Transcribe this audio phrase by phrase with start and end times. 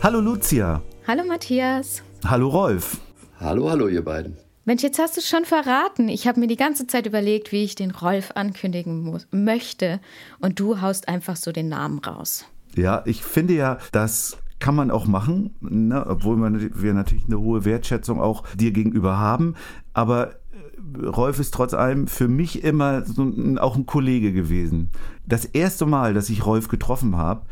[0.00, 0.80] Hallo Lucia.
[1.08, 2.04] Hallo Matthias.
[2.24, 2.98] Hallo Rolf.
[3.40, 4.36] Hallo, hallo, ihr beiden.
[4.64, 6.08] Mensch, jetzt hast du es schon verraten.
[6.08, 10.00] Ich habe mir die ganze Zeit überlegt, wie ich den Rolf ankündigen muss, möchte.
[10.38, 12.44] Und du haust einfach so den Namen raus.
[12.76, 16.06] Ja, ich finde ja, das kann man auch machen, ne?
[16.06, 19.56] obwohl man, wir natürlich eine hohe Wertschätzung auch dir gegenüber haben.
[19.94, 24.90] Aber äh, Rolf ist trotz allem für mich immer so ein, auch ein Kollege gewesen.
[25.28, 27.42] Das erste Mal, dass ich Rolf getroffen habe,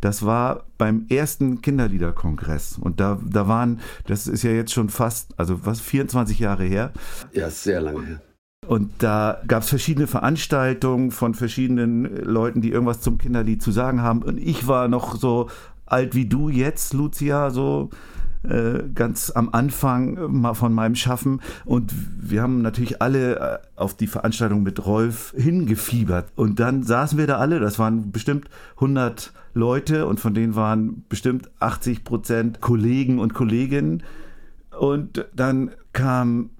[0.00, 2.78] das war beim ersten Kinderliederkongress.
[2.78, 6.92] Und da, da waren, das ist ja jetzt schon fast, also was, 24 Jahre her.
[7.32, 8.20] Ja, sehr lange her.
[8.66, 14.02] Und da gab es verschiedene Veranstaltungen von verschiedenen Leuten, die irgendwas zum Kinderlied zu sagen
[14.02, 14.22] haben.
[14.22, 15.48] Und ich war noch so
[15.84, 17.96] alt wie du jetzt, Lucia, so äh,
[18.94, 21.40] ganz am Anfang äh, von meinem Schaffen.
[21.64, 26.26] Und wir haben natürlich alle äh, auf die Veranstaltung mit Rolf hingefiebert.
[26.36, 31.04] Und dann saßen wir da alle, das waren bestimmt 100 Leute und von denen waren
[31.08, 34.02] bestimmt 80 Prozent Kollegen und Kolleginnen.
[34.78, 36.50] Und dann kam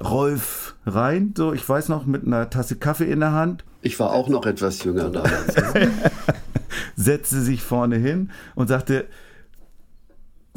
[0.00, 3.64] Rolf rein, so ich weiß noch, mit einer Tasse Kaffee in der Hand.
[3.82, 5.54] Ich war auch noch etwas jünger damals.
[6.96, 9.06] setzte sich vorne hin und sagte,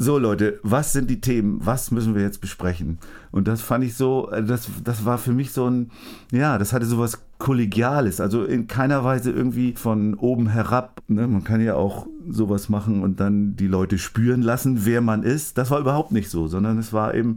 [0.02, 1.60] so Leute, was sind die Themen?
[1.64, 2.98] Was müssen wir jetzt besprechen?
[3.30, 5.90] Und das fand ich so, das, das war für mich so ein,
[6.30, 11.02] ja, das hatte so was Kollegiales, also in keiner Weise irgendwie von oben herab.
[11.08, 11.26] Ne?
[11.26, 15.58] Man kann ja auch sowas machen und dann die Leute spüren lassen, wer man ist.
[15.58, 17.36] Das war überhaupt nicht so, sondern es war eben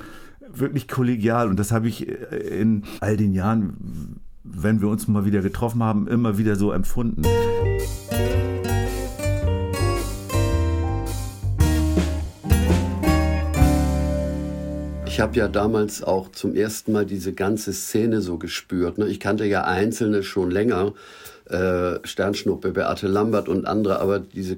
[0.54, 5.42] wirklich kollegial und das habe ich in all den Jahren, wenn wir uns mal wieder
[5.42, 7.24] getroffen haben, immer wieder so empfunden.
[15.16, 18.98] Ich habe ja damals auch zum ersten Mal diese ganze Szene so gespürt.
[18.98, 19.08] Ne?
[19.08, 20.94] Ich kannte ja Einzelne schon länger,
[21.46, 24.58] äh, Sternschnuppe, Beate Lambert und andere, aber diese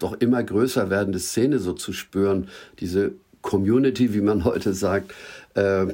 [0.00, 2.48] doch immer größer werdende Szene so zu spüren,
[2.80, 5.14] diese Community, wie man heute sagt,
[5.54, 5.86] äh,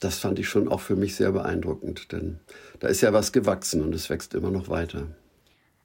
[0.00, 2.38] das fand ich schon auch für mich sehr beeindruckend, denn
[2.80, 5.06] da ist ja was gewachsen und es wächst immer noch weiter.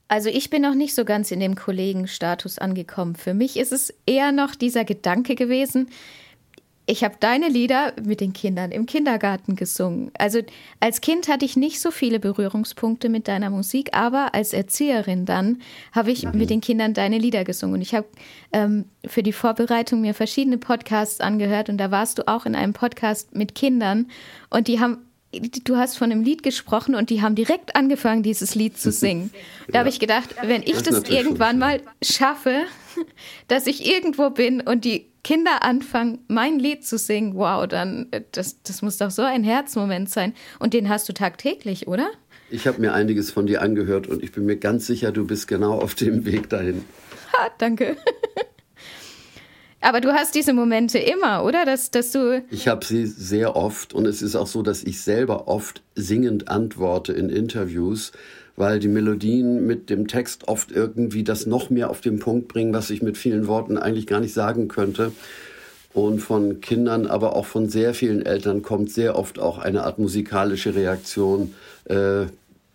[0.09, 3.15] Also ich bin noch nicht so ganz in dem Kollegenstatus angekommen.
[3.15, 5.87] Für mich ist es eher noch dieser Gedanke gewesen,
[6.91, 10.11] ich habe deine Lieder mit den Kindern im Kindergarten gesungen.
[10.17, 10.39] Also
[10.81, 15.61] als Kind hatte ich nicht so viele Berührungspunkte mit deiner Musik, aber als Erzieherin dann
[15.93, 16.37] habe ich mhm.
[16.37, 17.75] mit den Kindern deine Lieder gesungen.
[17.75, 18.07] Und ich habe
[18.51, 22.73] ähm, für die Vorbereitung mir verschiedene Podcasts angehört und da warst du auch in einem
[22.73, 24.07] Podcast mit Kindern
[24.49, 24.97] und die haben
[25.63, 29.31] du hast von einem Lied gesprochen und die haben direkt angefangen, dieses Lied zu singen.
[29.69, 32.65] Da habe ich gedacht, wenn ich das, das irgendwann mal schaffe,
[33.47, 38.21] dass ich irgendwo bin und die Kinder anfangen, mein Lied zu singen, wow, dann äh,
[38.31, 40.33] das, das muss doch so ein Herzmoment sein.
[40.59, 42.09] Und den hast du tagtäglich, oder?
[42.49, 45.47] Ich habe mir einiges von dir angehört und ich bin mir ganz sicher, du bist
[45.47, 46.83] genau auf dem Weg dahin.
[47.33, 47.97] Ha, danke.
[49.83, 51.65] Aber du hast diese Momente immer, oder?
[51.65, 55.01] Dass, dass du ich habe sie sehr oft und es ist auch so, dass ich
[55.01, 58.11] selber oft singend antworte in Interviews,
[58.55, 62.73] weil die Melodien mit dem Text oft irgendwie das noch mehr auf den Punkt bringen,
[62.73, 65.11] was ich mit vielen Worten eigentlich gar nicht sagen könnte.
[65.93, 69.99] Und von Kindern, aber auch von sehr vielen Eltern kommt sehr oft auch eine Art
[69.99, 71.53] musikalische Reaktion
[71.85, 72.27] äh,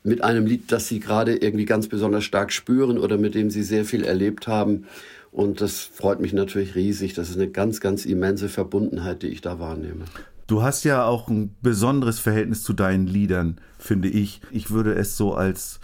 [0.03, 3.63] mit einem Lied, das sie gerade irgendwie ganz besonders stark spüren oder mit dem sie
[3.63, 4.87] sehr viel erlebt haben.
[5.33, 7.15] Und das freut mich natürlich riesig.
[7.15, 10.05] Das ist eine ganz, ganz immense Verbundenheit, die ich da wahrnehme.
[10.47, 14.41] Du hast ja auch ein besonderes Verhältnis zu deinen Liedern, finde ich.
[14.51, 15.81] Ich würde es so als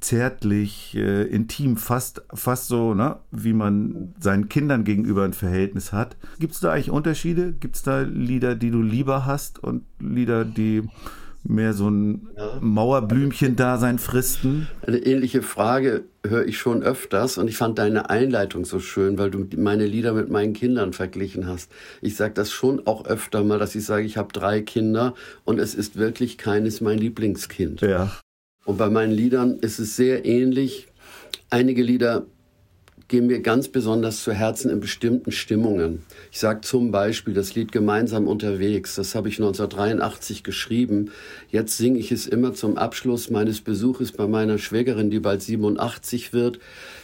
[0.00, 6.16] zärtlich, äh, intim, fast, fast so, ne, wie man seinen Kindern gegenüber ein Verhältnis hat.
[6.38, 7.52] Gibt es da eigentlich Unterschiede?
[7.52, 10.88] Gibt es da Lieder, die du lieber hast und Lieder, die
[11.48, 12.58] mehr so ein ja.
[12.60, 14.68] Mauerblümchen-Dasein fristen?
[14.86, 19.30] Eine ähnliche Frage höre ich schon öfters und ich fand deine Einleitung so schön, weil
[19.30, 21.70] du meine Lieder mit meinen Kindern verglichen hast.
[22.00, 25.14] Ich sage das schon auch öfter mal, dass ich sage, ich habe drei Kinder
[25.44, 27.80] und es ist wirklich keines mein Lieblingskind.
[27.80, 28.12] Ja.
[28.64, 30.88] Und bei meinen Liedern ist es sehr ähnlich.
[31.50, 32.26] Einige Lieder
[33.08, 36.02] gehen mir ganz besonders zu Herzen in bestimmten Stimmungen.
[36.32, 38.96] Ich sage zum Beispiel das Lied Gemeinsam unterwegs.
[38.96, 41.12] Das habe ich 1983 geschrieben.
[41.48, 46.32] Jetzt singe ich es immer zum Abschluss meines Besuches bei meiner Schwägerin, die bald 87
[46.32, 46.58] wird.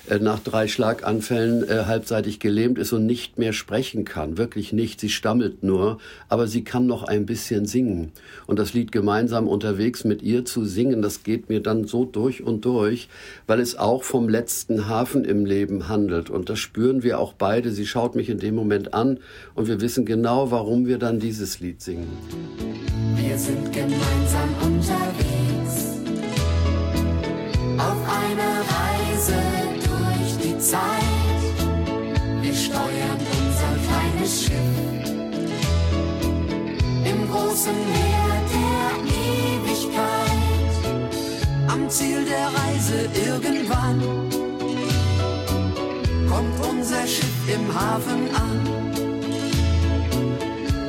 [0.09, 4.37] Äh, nach drei Schlaganfällen äh, halbseitig gelähmt ist und nicht mehr sprechen kann.
[4.37, 4.99] Wirklich nicht.
[4.99, 8.11] Sie stammelt nur, aber sie kann noch ein bisschen singen.
[8.47, 12.43] Und das Lied gemeinsam unterwegs mit ihr zu singen, das geht mir dann so durch
[12.43, 13.09] und durch,
[13.47, 16.31] weil es auch vom letzten Hafen im Leben handelt.
[16.31, 17.71] Und das spüren wir auch beide.
[17.71, 19.19] Sie schaut mich in dem Moment an
[19.55, 22.09] und wir wissen genau, warum wir dann dieses Lied singen.
[23.15, 25.93] Wir sind gemeinsam unterwegs
[27.79, 29.72] auf einer Reise
[30.63, 31.43] Zeit.
[32.41, 34.71] Wir steuern unser kleines Schiff
[37.05, 38.85] im großen Meer der
[39.27, 40.73] Ewigkeit.
[41.67, 44.01] Am Ziel der Reise irgendwann
[46.31, 48.59] kommt unser Schiff im Hafen an.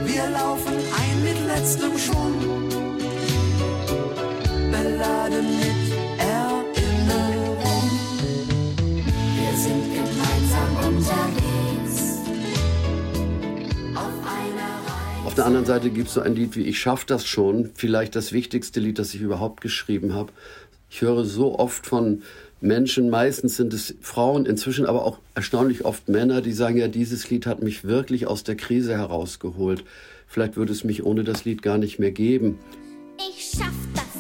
[0.06, 2.36] Wir laufen ein mit letztem Schwung,
[4.72, 5.83] beladen mit
[15.34, 18.16] Auf der anderen Seite gibt es so ein Lied wie Ich schaff das schon, vielleicht
[18.16, 20.32] das wichtigste Lied, das ich überhaupt geschrieben habe.
[20.92, 22.22] Ich höre so oft von
[22.62, 27.32] Menschen, meistens sind es Frauen, inzwischen aber auch erstaunlich oft Männer, die sagen, ja, dieses
[27.32, 29.84] Lied hat mich wirklich aus der Krise herausgeholt.
[30.28, 32.60] Vielleicht würde es mich ohne das Lied gar nicht mehr geben.
[33.18, 34.13] Ich schaff das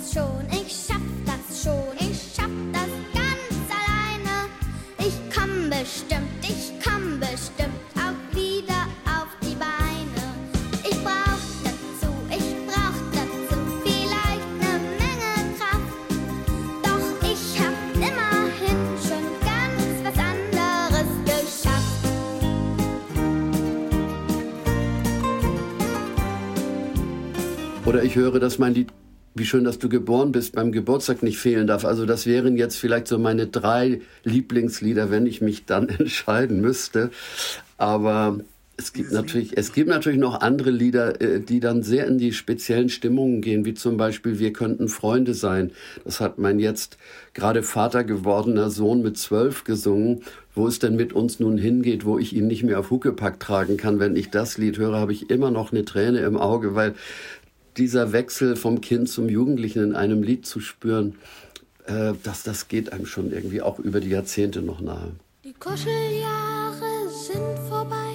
[27.93, 28.87] Oder ich höre, dass mein Lied
[29.35, 31.85] wie schön, dass du geboren bist, beim Geburtstag nicht fehlen darf.
[31.85, 37.11] Also das wären jetzt vielleicht so meine drei Lieblingslieder, wenn ich mich dann entscheiden müsste.
[37.77, 38.39] Aber
[38.77, 42.33] es gibt natürlich, es gibt natürlich noch andere Lieder, äh, die dann sehr in die
[42.33, 45.69] speziellen Stimmungen gehen, wie zum Beispiel Wir könnten Freunde sein.
[46.03, 46.97] Das hat mein jetzt
[47.35, 50.23] gerade Vater gewordener Sohn mit zwölf gesungen.
[50.55, 53.75] Wo es denn mit uns nun hingeht, wo ich ihn nicht mehr auf Huckepack tragen
[53.75, 53.99] kann.
[53.99, 56.93] Wenn ich das Lied höre, habe ich immer noch eine Träne im Auge, weil
[57.77, 61.15] dieser Wechsel vom Kind zum Jugendlichen in einem Lied zu spüren,
[61.85, 65.11] äh, das, das geht einem schon irgendwie auch über die Jahrzehnte noch nahe.
[65.43, 68.13] Die Kuscheljahre sind vorbei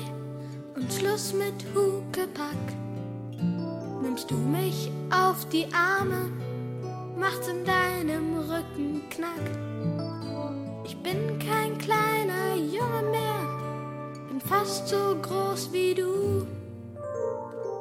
[0.74, 2.56] und Schluss mit Hukepack.
[4.02, 6.30] Nimmst du mich auf die Arme,
[7.18, 9.50] macht's in deinem Rücken Knack.
[10.84, 16.46] Ich bin kein kleiner Junge mehr, bin fast so groß wie du.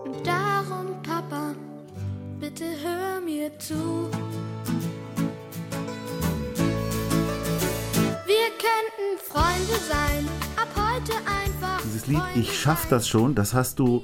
[0.03, 1.56] Und darum, Papa,
[2.39, 4.10] bitte hör mir zu.
[8.25, 11.81] Wir könnten Freunde sein, ab heute einfach.
[11.84, 14.04] Dieses Lied Ich schaff das schon, das hast du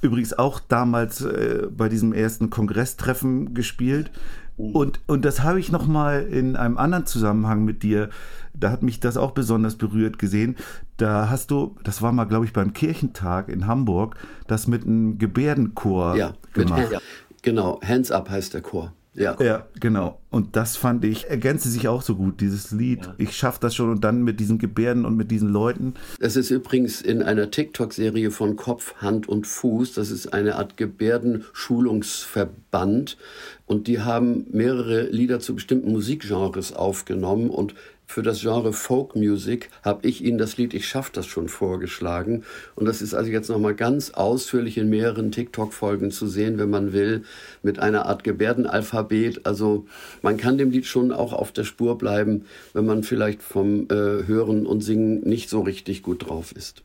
[0.00, 4.10] übrigens auch damals äh, bei diesem ersten Kongresstreffen gespielt.
[4.58, 8.10] Und, und das habe ich nochmal in einem anderen Zusammenhang mit dir,
[8.54, 10.56] da hat mich das auch besonders berührt gesehen.
[10.98, 15.18] Da hast du, das war mal, glaube ich, beim Kirchentag in Hamburg, das mit einem
[15.18, 16.82] Gebärdenchor ja, gemacht.
[16.82, 17.00] Mit, ja,
[17.42, 18.94] genau, Hands Up heißt der Chor.
[19.14, 19.36] Ja.
[19.40, 20.18] ja, genau.
[20.30, 23.04] Und das fand ich, ergänzte sich auch so gut, dieses Lied.
[23.04, 23.14] Ja.
[23.18, 25.92] Ich schaff das schon und dann mit diesen Gebärden und mit diesen Leuten.
[26.18, 29.92] Es ist übrigens in einer TikTok-Serie von Kopf, Hand und Fuß.
[29.92, 33.18] Das ist eine Art Gebärdenschulungsverband.
[33.66, 37.74] Und die haben mehrere Lieder zu bestimmten Musikgenres aufgenommen und
[38.12, 42.44] für das Genre Folk Music habe ich Ihnen das Lied Ich schaff das schon vorgeschlagen.
[42.74, 46.92] Und das ist also jetzt nochmal ganz ausführlich in mehreren TikTok-Folgen zu sehen, wenn man
[46.92, 47.24] will,
[47.62, 49.46] mit einer Art Gebärdenalphabet.
[49.46, 49.86] Also
[50.20, 54.26] man kann dem Lied schon auch auf der Spur bleiben, wenn man vielleicht vom äh,
[54.26, 56.82] Hören und Singen nicht so richtig gut drauf ist.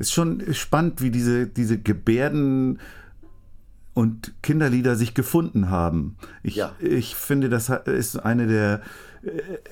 [0.00, 2.80] Es ist schon spannend, wie diese, diese Gebärden
[3.94, 6.16] und Kinderlieder sich gefunden haben.
[6.42, 6.72] Ich, ja.
[6.80, 8.82] ich finde, das ist eine der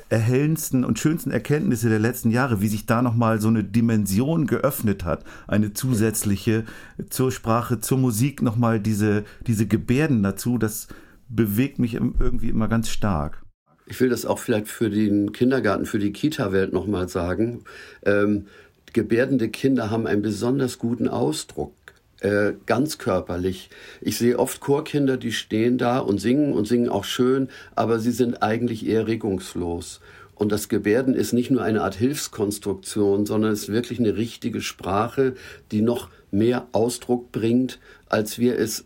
[0.08, 5.04] erhellendsten und schönsten Erkenntnisse der letzten Jahre, wie sich da nochmal so eine Dimension geöffnet
[5.04, 6.64] hat, eine zusätzliche
[7.10, 10.88] zur Sprache, zur Musik nochmal diese, diese Gebärden dazu, das
[11.28, 13.42] bewegt mich irgendwie immer ganz stark.
[13.86, 17.64] Ich will das auch vielleicht für den Kindergarten, für die Kita-Welt nochmal sagen.
[18.04, 18.46] Ähm,
[18.92, 21.74] gebärdende Kinder haben einen besonders guten Ausdruck
[22.22, 23.68] äh, ganz körperlich.
[24.00, 28.12] Ich sehe oft Chorkinder, die stehen da und singen und singen auch schön, aber sie
[28.12, 30.00] sind eigentlich eher regungslos.
[30.34, 34.60] Und das Gebärden ist nicht nur eine Art Hilfskonstruktion, sondern es ist wirklich eine richtige
[34.60, 35.34] Sprache,
[35.70, 38.84] die noch mehr Ausdruck bringt, als wir es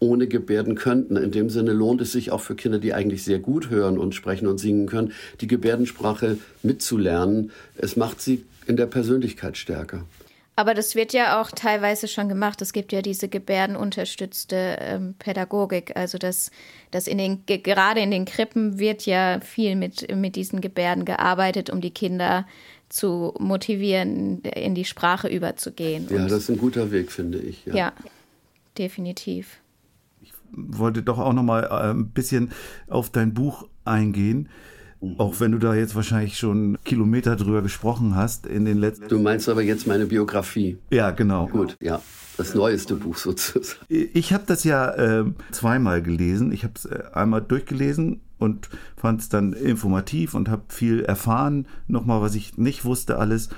[0.00, 1.16] ohne Gebärden könnten.
[1.16, 4.14] In dem Sinne lohnt es sich auch für Kinder, die eigentlich sehr gut hören und
[4.14, 7.50] sprechen und singen können, die Gebärdensprache mitzulernen.
[7.76, 10.04] Es macht sie in der Persönlichkeit stärker.
[10.58, 12.60] Aber das wird ja auch teilweise schon gemacht.
[12.62, 15.96] Es gibt ja diese gebärdenunterstützte ähm, Pädagogik.
[15.96, 16.50] Also das,
[16.90, 21.70] das in den, gerade in den Krippen wird ja viel mit, mit diesen Gebärden gearbeitet,
[21.70, 22.44] um die Kinder
[22.88, 26.08] zu motivieren, in die Sprache überzugehen.
[26.10, 27.64] Ja, Und das ist ein guter Weg, finde ich.
[27.64, 27.92] Ja, ja
[28.78, 29.60] definitiv.
[30.22, 32.50] Ich wollte doch auch noch mal äh, ein bisschen
[32.88, 34.48] auf dein Buch eingehen.
[35.16, 39.08] Auch wenn du da jetzt wahrscheinlich schon Kilometer drüber gesprochen hast in den letzten.
[39.08, 40.78] Du meinst aber jetzt meine Biografie.
[40.90, 41.46] Ja, genau.
[41.46, 42.02] Gut, ja.
[42.36, 43.80] Das neueste Buch sozusagen.
[43.88, 46.52] Ich habe das ja äh, zweimal gelesen.
[46.52, 51.66] Ich habe es äh, einmal durchgelesen und fand es dann informativ und habe viel erfahren,
[51.88, 53.50] nochmal, was ich nicht wusste alles.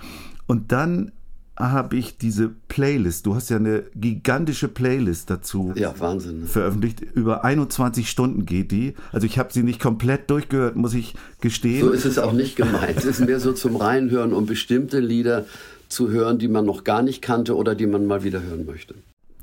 [0.47, 1.13] Und dann
[1.61, 6.47] habe ich diese Playlist, du hast ja eine gigantische Playlist dazu ja, Wahnsinn, ne?
[6.47, 7.01] veröffentlicht.
[7.01, 8.95] Über 21 Stunden geht die.
[9.13, 11.87] Also ich habe sie nicht komplett durchgehört, muss ich gestehen.
[11.87, 12.97] So ist es auch nicht gemeint.
[12.97, 15.47] es ist mehr so zum Reinhören, um bestimmte Lieder
[15.89, 18.95] zu hören, die man noch gar nicht kannte oder die man mal wieder hören möchte.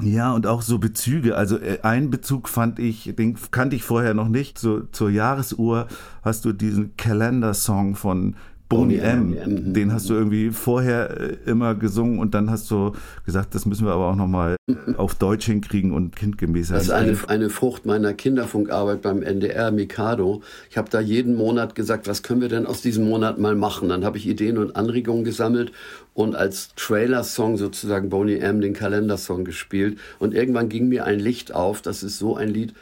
[0.01, 1.35] Ja, und auch so Bezüge.
[1.35, 4.59] Also äh, ein Bezug fand ich, den kannte ich vorher noch nicht.
[4.59, 5.87] So, zur Jahresuhr
[6.21, 8.35] hast du diesen Kalender-Song von
[8.69, 12.91] Boni M, M, den hast du irgendwie vorher äh, immer gesungen und dann hast du
[13.25, 14.57] gesagt, das müssen wir aber auch nochmal
[14.97, 16.69] auf Deutsch hinkriegen und kindgemäß.
[16.69, 20.41] Das ist eine, eine Frucht meiner Kinderfunkarbeit beim NDR Mikado.
[20.69, 23.87] Ich habe da jeden Monat gesagt, was können wir denn aus diesem Monat mal machen?
[23.87, 25.71] Dann habe ich Ideen und Anregungen gesammelt
[26.13, 29.97] und als Trailer-Song sozusagen Boni M den Kalendersong gespielt.
[30.19, 32.73] Und irgendwann ging mir ein Licht auf, das ist so ein Lied,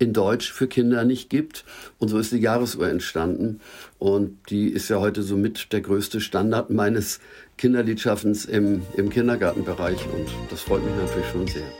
[0.00, 1.64] in Deutsch für Kinder nicht gibt.
[1.98, 3.60] Und so ist die Jahresuhr entstanden.
[3.98, 7.20] Und die ist ja heute somit der größte Standard meines
[7.58, 9.98] Kinderliedschaffens im, im Kindergartenbereich.
[10.06, 11.70] Und das freut mich natürlich schon sehr.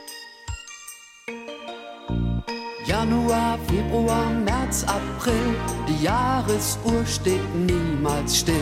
[2.85, 5.55] Januar, Februar, März, April,
[5.87, 8.55] die Jahresuhr steht niemals still.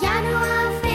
[0.00, 0.85] Januar, Februar,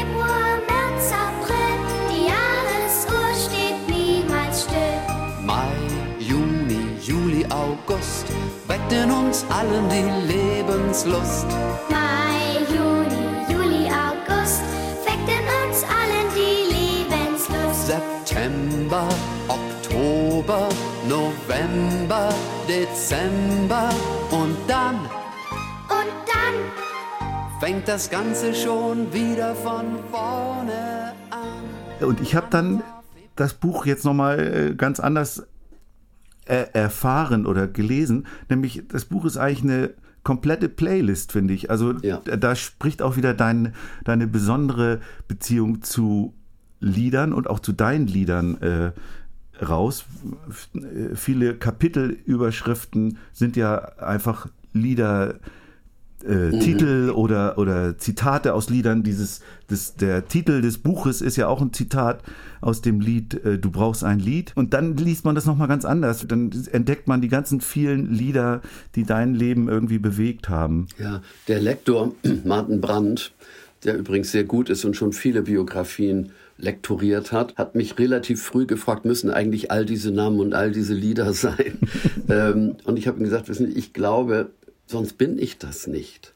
[7.51, 8.25] August
[8.67, 11.45] weckt in uns allen die Lebenslust.
[11.89, 14.61] Mai, Juni, Juli, August
[15.03, 17.87] weckt in uns allen die Lebenslust.
[17.87, 19.07] September,
[19.49, 20.69] Oktober,
[21.09, 22.29] November,
[22.69, 23.89] Dezember
[24.31, 24.95] und dann,
[25.89, 32.07] Und dann fängt das Ganze schon wieder von vorne an.
[32.07, 32.81] Und ich habe dann
[33.35, 35.50] das Buch jetzt nochmal äh, ganz anders er
[36.45, 38.25] erfahren oder gelesen.
[38.49, 39.93] Nämlich, das Buch ist eigentlich eine
[40.23, 41.69] komplette Playlist, finde ich.
[41.69, 42.17] Also Ja.
[42.19, 46.33] da spricht auch wieder dein, deine besondere Beziehung zu
[46.79, 48.91] Liedern und auch zu deinen Liedern äh,
[49.63, 50.05] raus.
[50.73, 55.35] Äh, Viele Kapitelüberschriften sind ja einfach Lieder.
[56.23, 59.03] Äh, Titel oder, oder Zitate aus Liedern.
[59.03, 62.21] Dieses, das, der Titel des Buches ist ja auch ein Zitat
[62.61, 64.51] aus dem Lied äh, Du brauchst ein Lied.
[64.55, 66.25] Und dann liest man das nochmal ganz anders.
[66.27, 68.61] Dann entdeckt man die ganzen vielen Lieder,
[68.95, 70.87] die dein Leben irgendwie bewegt haben.
[70.99, 72.13] Ja, der Lektor
[72.43, 73.33] Martin Brandt,
[73.83, 78.65] der übrigens sehr gut ist und schon viele Biografien lektoriert hat, hat mich relativ früh
[78.65, 81.79] gefragt, müssen eigentlich all diese Namen und all diese Lieder sein?
[82.29, 84.51] ähm, und ich habe ihm gesagt, wissen Sie, ich glaube,
[84.91, 86.33] sonst bin ich das nicht.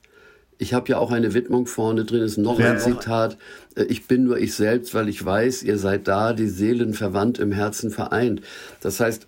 [0.58, 2.72] Ich habe ja auch eine Widmung vorne drin, ist noch Ja.
[2.72, 3.38] ein Zitat.
[3.76, 7.40] äh, Ich bin nur ich selbst, weil ich weiß, ihr seid da, die Seelen verwandt
[7.40, 8.42] im Herzen vereint.
[8.80, 9.28] Das heißt,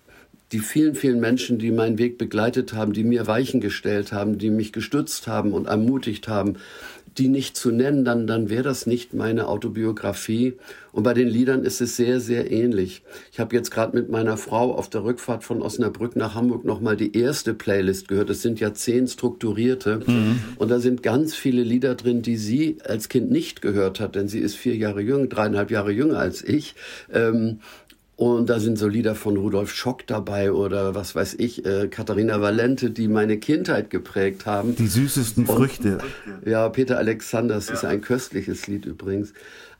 [0.52, 4.48] die vielen, vielen Menschen, die meinen Weg begleitet haben, die mir Weichen gestellt haben, die
[4.48, 6.56] mich gestützt haben und ermutigt haben,
[7.18, 10.54] die nicht zu nennen, dann, dann wäre das nicht meine Autobiografie.
[10.98, 13.02] Und bei den Liedern ist es sehr, sehr ähnlich.
[13.30, 16.96] Ich habe jetzt gerade mit meiner Frau auf der Rückfahrt von Osnabrück nach Hamburg nochmal
[16.96, 18.30] die erste Playlist gehört.
[18.30, 20.00] Es sind ja zehn strukturierte.
[20.56, 24.26] Und da sind ganz viele Lieder drin, die sie als Kind nicht gehört hat, denn
[24.26, 26.74] sie ist vier Jahre jünger, dreieinhalb Jahre jünger als ich.
[27.12, 27.60] Ähm,
[28.18, 32.40] und da sind so Lieder von Rudolf Schock dabei oder was weiß ich, äh, Katharina
[32.40, 34.74] Valente, die meine Kindheit geprägt haben.
[34.74, 35.98] Die süßesten Früchte.
[36.44, 39.34] Ja, Peter Alexanders ist ein köstliches Lied übrigens.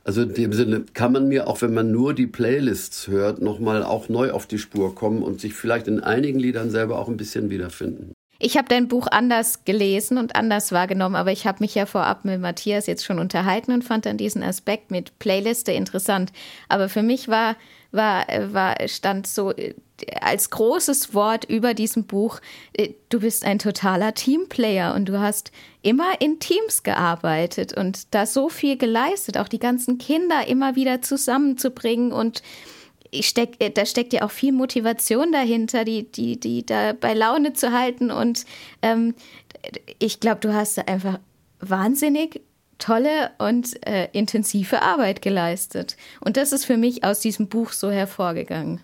[0.09, 3.83] Also in dem Sinne kann man mir, auch wenn man nur die Playlists hört, nochmal
[3.83, 7.15] auch neu auf die Spur kommen und sich vielleicht in einigen Liedern selber auch ein
[7.15, 8.13] bisschen wiederfinden.
[8.39, 12.25] ich habe dein Buch anders gelesen und anders wahrgenommen, aber ich habe mich ja vorab
[12.25, 16.31] mit Matthias jetzt schon unterhalten und fand dann diesen Aspekt mit Playliste interessant.
[16.69, 17.55] Aber für mich war,
[17.91, 19.73] war, war stand so äh,
[20.21, 22.39] als großes Wort über diesem Buch,
[22.73, 28.25] äh, du bist ein totaler Teamplayer und du hast immer in Teams gearbeitet und da
[28.25, 32.43] so viel geleistet, auch die ganzen Kinder immer wieder zusammenzubringen und
[33.13, 37.53] steck, äh, da steckt ja auch viel Motivation dahinter, die, die, die da bei Laune
[37.53, 38.11] zu halten.
[38.11, 38.45] Und
[38.81, 39.15] ähm,
[39.99, 41.19] ich glaube, du hast einfach
[41.59, 42.41] wahnsinnig
[42.79, 45.97] tolle und äh, intensive Arbeit geleistet.
[46.19, 48.81] Und das ist für mich aus diesem Buch so hervorgegangen.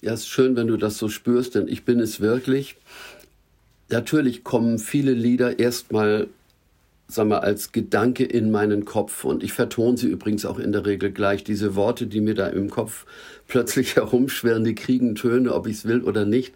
[0.00, 2.76] Ja, es ist schön, wenn du das so spürst, denn ich bin es wirklich.
[3.88, 6.28] Natürlich kommen viele Lieder erstmal
[7.08, 9.24] sag mal, als Gedanke in meinen Kopf.
[9.24, 11.44] Und ich vertone sie übrigens auch in der Regel gleich.
[11.44, 13.06] Diese Worte, die mir da im Kopf
[13.46, 16.54] plötzlich herumschwirren, die kriegen Töne, ob ich es will oder nicht.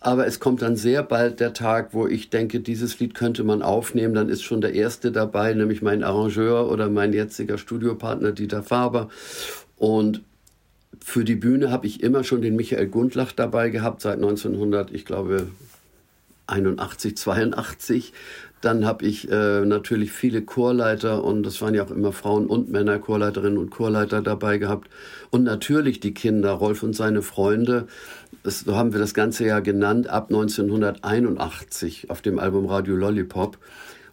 [0.00, 3.62] Aber es kommt dann sehr bald der Tag, wo ich denke, dieses Lied könnte man
[3.62, 4.14] aufnehmen.
[4.14, 9.08] Dann ist schon der erste dabei, nämlich mein Arrangeur oder mein jetziger Studiopartner Dieter Faber.
[9.76, 10.22] Und
[11.02, 15.04] für die Bühne habe ich immer schon den Michael Gundlach dabei gehabt, seit 1900, ich
[15.04, 15.48] glaube,
[16.46, 18.12] 81, 82.
[18.60, 22.70] Dann habe ich äh, natürlich viele Chorleiter und das waren ja auch immer Frauen und
[22.70, 24.88] Männer, Chorleiterinnen und Chorleiter dabei gehabt.
[25.30, 27.86] Und natürlich die Kinder, Rolf und seine Freunde.
[28.46, 33.58] Das, so haben wir das ganze Jahr genannt, ab 1981 auf dem Album Radio Lollipop.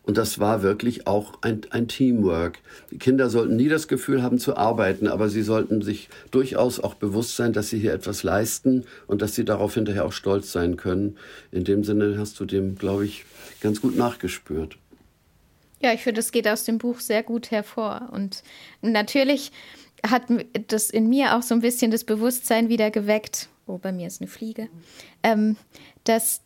[0.02, 2.58] Und das war wirklich auch ein, ein Teamwork.
[2.90, 6.96] Die Kinder sollten nie das Gefühl haben zu arbeiten, aber sie sollten sich durchaus auch
[6.96, 10.78] bewusst sein, dass sie hier etwas leisten und dass sie darauf hinterher auch stolz sein
[10.78, 11.16] können.
[11.52, 13.26] In dem Sinne hast du dem, glaube ich,
[13.62, 14.80] ganz gut nachgespürt.
[15.80, 18.10] Ja, ich finde, das geht aus dem Buch sehr gut hervor.
[18.12, 18.42] Und
[18.82, 19.52] natürlich
[20.04, 20.24] hat
[20.70, 23.50] das in mir auch so ein bisschen das Bewusstsein wieder geweckt.
[23.66, 24.68] Oh, bei mir ist eine Fliege.
[25.24, 25.56] Ähm,
[26.04, 26.42] dass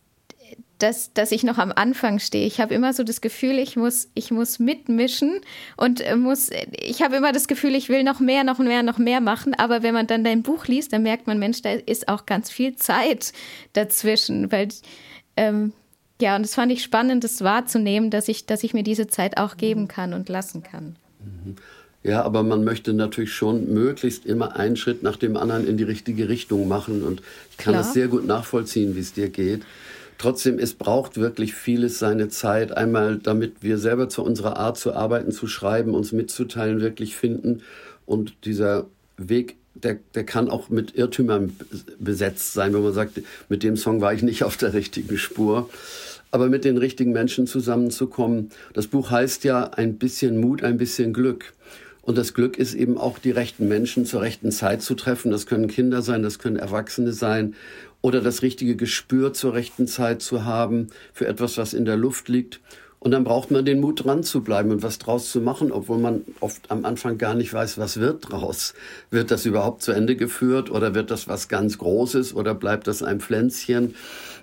[0.80, 2.46] dass, dass ich noch am Anfang stehe.
[2.46, 5.42] Ich habe immer so das Gefühl, ich muss, ich muss mitmischen
[5.76, 8.98] und äh, muss, ich habe immer das Gefühl, ich will noch mehr, noch mehr, noch
[8.98, 9.54] mehr machen.
[9.56, 12.52] Aber wenn man dann dein Buch liest, dann merkt man, Mensch, da ist auch ganz
[12.52, 13.34] viel Zeit
[13.74, 14.68] dazwischen, weil
[15.36, 15.74] ähm,
[16.22, 19.38] ja, und das fand ich spannend, das wahrzunehmen, dass ich, dass ich mir diese Zeit
[19.38, 20.96] auch geben kann und lassen kann.
[22.08, 25.84] Ja, aber man möchte natürlich schon möglichst immer einen Schritt nach dem anderen in die
[25.84, 27.04] richtige Richtung machen.
[27.04, 27.22] Und
[27.52, 27.84] ich kann Klar.
[27.84, 29.64] das sehr gut nachvollziehen, wie es dir geht.
[30.18, 32.76] Trotzdem, es braucht wirklich vieles seine Zeit.
[32.76, 37.62] Einmal, damit wir selber zu unserer Art zu arbeiten, zu schreiben, uns mitzuteilen, wirklich finden.
[38.06, 38.86] Und dieser
[39.18, 41.58] Weg, der, der kann auch mit Irrtümern
[42.00, 45.70] besetzt sein, wenn man sagt, mit dem Song war ich nicht auf der richtigen Spur.
[46.32, 48.50] Aber mit den richtigen Menschen zusammenzukommen.
[48.74, 51.54] Das Buch heißt ja ein bisschen Mut, ein bisschen Glück.
[52.08, 55.30] Und das Glück ist eben auch die rechten Menschen zur rechten Zeit zu treffen.
[55.30, 57.54] Das können Kinder sein, das können Erwachsene sein
[58.00, 62.30] oder das richtige Gespür zur rechten Zeit zu haben für etwas, was in der Luft
[62.30, 62.62] liegt.
[63.00, 65.98] Und dann braucht man den Mut, dran zu bleiben und was draus zu machen, obwohl
[65.98, 68.74] man oft am Anfang gar nicht weiß, was wird draus.
[69.12, 73.04] Wird das überhaupt zu Ende geführt oder wird das was ganz Großes oder bleibt das
[73.04, 73.96] ein Pflänzchen?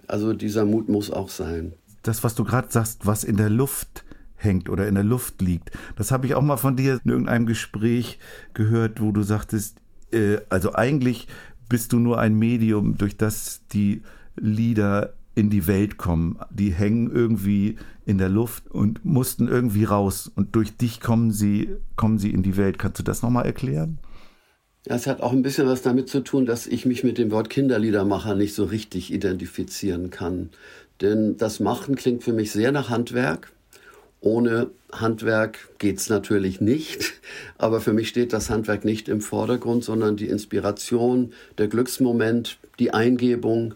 [0.07, 1.73] Also dieser Mut muss auch sein.
[2.03, 4.04] Das, was du gerade sagst, was in der Luft
[4.45, 7.47] hängt oder in der Luft liegt, das habe ich auch mal von dir in irgendeinem
[7.47, 8.19] Gespräch
[8.53, 9.79] gehört, wo du sagtest,
[10.13, 11.29] äh, also eigentlich
[11.69, 14.03] bist du nur ein Medium, durch das die
[14.37, 16.39] Lieder in die Welt kommen.
[16.51, 17.77] Die hängen irgendwie
[18.07, 20.31] in der Luft und mussten irgendwie raus.
[20.35, 22.79] Und durch dich kommen sie, kommen sie in die Welt.
[22.79, 23.99] Kannst du das nochmal erklären?
[24.87, 27.31] Ja, es hat auch ein bisschen was damit zu tun, dass ich mich mit dem
[27.31, 30.51] Wort Kinderliedermacher nicht so richtig identifizieren kann.
[31.01, 33.54] Denn das Machen klingt für mich sehr nach Handwerk.
[34.25, 37.13] Ohne Handwerk geht's natürlich nicht,
[37.59, 42.95] aber für mich steht das Handwerk nicht im Vordergrund, sondern die Inspiration, der Glücksmoment, die
[42.95, 43.75] Eingebung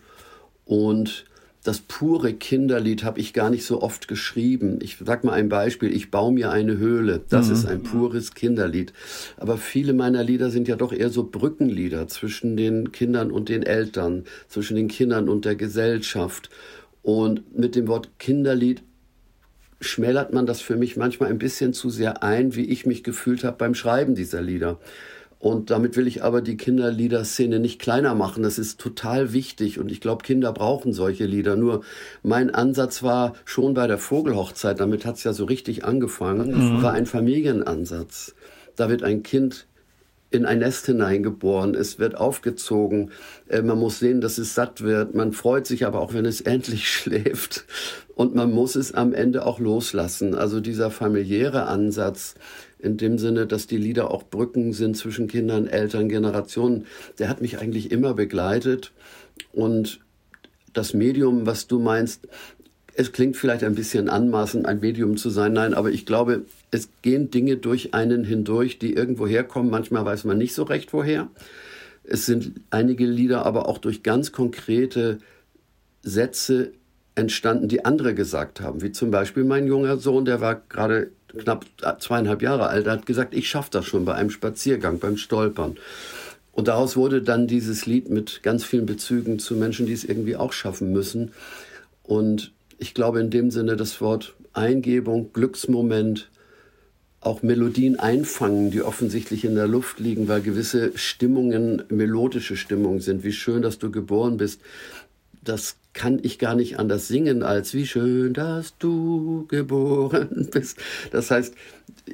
[0.65, 1.27] und
[1.65, 4.79] das pure Kinderlied habe ich gar nicht so oft geschrieben.
[4.81, 7.21] Ich sag mal ein Beispiel, ich baue mir eine Höhle.
[7.29, 7.53] Das mhm.
[7.53, 8.95] ist ein pures Kinderlied.
[9.37, 13.65] Aber viele meiner Lieder sind ja doch eher so Brückenlieder zwischen den Kindern und den
[13.65, 16.49] Eltern, zwischen den Kindern und der Gesellschaft.
[17.03, 18.83] Und mit dem Wort Kinderlied
[19.81, 23.45] schmälert man das für mich manchmal ein bisschen zu sehr ein, wie ich mich gefühlt
[23.45, 24.79] habe beim Schreiben dieser Lieder.
[25.39, 28.43] Und damit will ich aber die Kinderliederszene nicht kleiner machen.
[28.43, 31.55] Das ist total wichtig und ich glaube, Kinder brauchen solche Lieder.
[31.55, 31.85] Nur
[32.25, 36.83] mein Ansatz war schon bei der Vogelhochzeit, damit hat es ja so richtig angefangen, mhm.
[36.83, 38.35] war ein Familienansatz.
[38.75, 39.68] Da wird ein Kind
[40.31, 43.11] in ein Nest hineingeboren, es wird aufgezogen,
[43.49, 46.41] äh, man muss sehen, dass es satt wird, man freut sich aber auch, wenn es
[46.43, 47.65] endlich schläft.
[48.15, 50.35] Und man muss es am Ende auch loslassen.
[50.35, 52.35] Also dieser familiäre Ansatz
[52.81, 56.87] in dem Sinne, dass die Lieder auch Brücken sind zwischen Kindern, Eltern, Generationen,
[57.19, 58.93] der hat mich eigentlich immer begleitet.
[59.53, 60.01] Und
[60.73, 62.29] das Medium, was du meinst,
[62.99, 65.53] es klingt vielleicht ein bisschen anmaßend, ein Medium zu sein.
[65.53, 69.71] Nein, aber ich glaube, es gehen Dinge durch einen hindurch, die irgendwo herkommen.
[69.71, 71.29] Manchmal weiß man nicht so recht, woher.
[72.03, 75.19] Es sind einige Lieder aber auch durch ganz konkrete
[76.03, 76.73] Sätze
[77.15, 78.83] entstanden, die andere gesagt haben.
[78.83, 81.67] Wie zum Beispiel mein junger Sohn, der war gerade knapp
[82.01, 85.77] zweieinhalb Jahre alt, hat gesagt, ich schaffe das schon bei einem Spaziergang, beim Stolpern.
[86.51, 90.35] Und daraus wurde dann dieses Lied mit ganz vielen Bezügen zu Menschen, die es irgendwie
[90.35, 91.31] auch schaffen müssen.
[92.03, 96.31] Und ich glaube in dem Sinne das Wort Eingebung, Glücksmoment,
[97.21, 103.25] auch Melodien einfangen, die offensichtlich in der Luft liegen, weil gewisse Stimmungen melodische Stimmungen sind.
[103.25, 104.61] Wie schön, dass du geboren bist.
[105.43, 110.79] Das kann ich gar nicht anders singen als wie schön, dass du geboren bist.
[111.11, 111.55] Das heißt,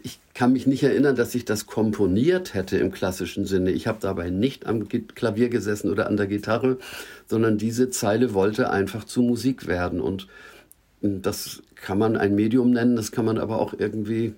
[0.02, 3.72] ich kann mich nicht erinnern, dass ich das komponiert hätte im klassischen Sinne.
[3.72, 6.78] Ich habe dabei nicht am Klavier gesessen oder an der Gitarre,
[7.26, 10.00] sondern diese Zeile wollte einfach zu Musik werden.
[10.00, 10.28] Und
[11.04, 14.34] das kann man ein Medium nennen, das kann man aber auch irgendwie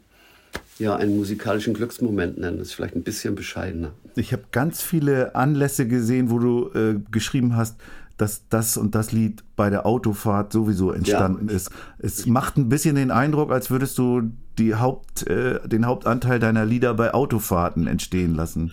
[0.79, 2.59] ja, einen musikalischen Glücksmoment nennen.
[2.59, 3.92] Das ist vielleicht ein bisschen bescheidener.
[4.14, 7.76] Ich habe ganz viele Anlässe gesehen, wo du äh, geschrieben hast,
[8.16, 11.57] dass das und das Lied bei der Autofahrt sowieso entstanden ja.
[11.57, 11.70] ist.
[11.98, 14.22] Es macht ein bisschen den Eindruck, als würdest du
[14.59, 18.72] die Haupt, äh, den Hauptanteil deiner Lieder bei Autofahrten entstehen lassen.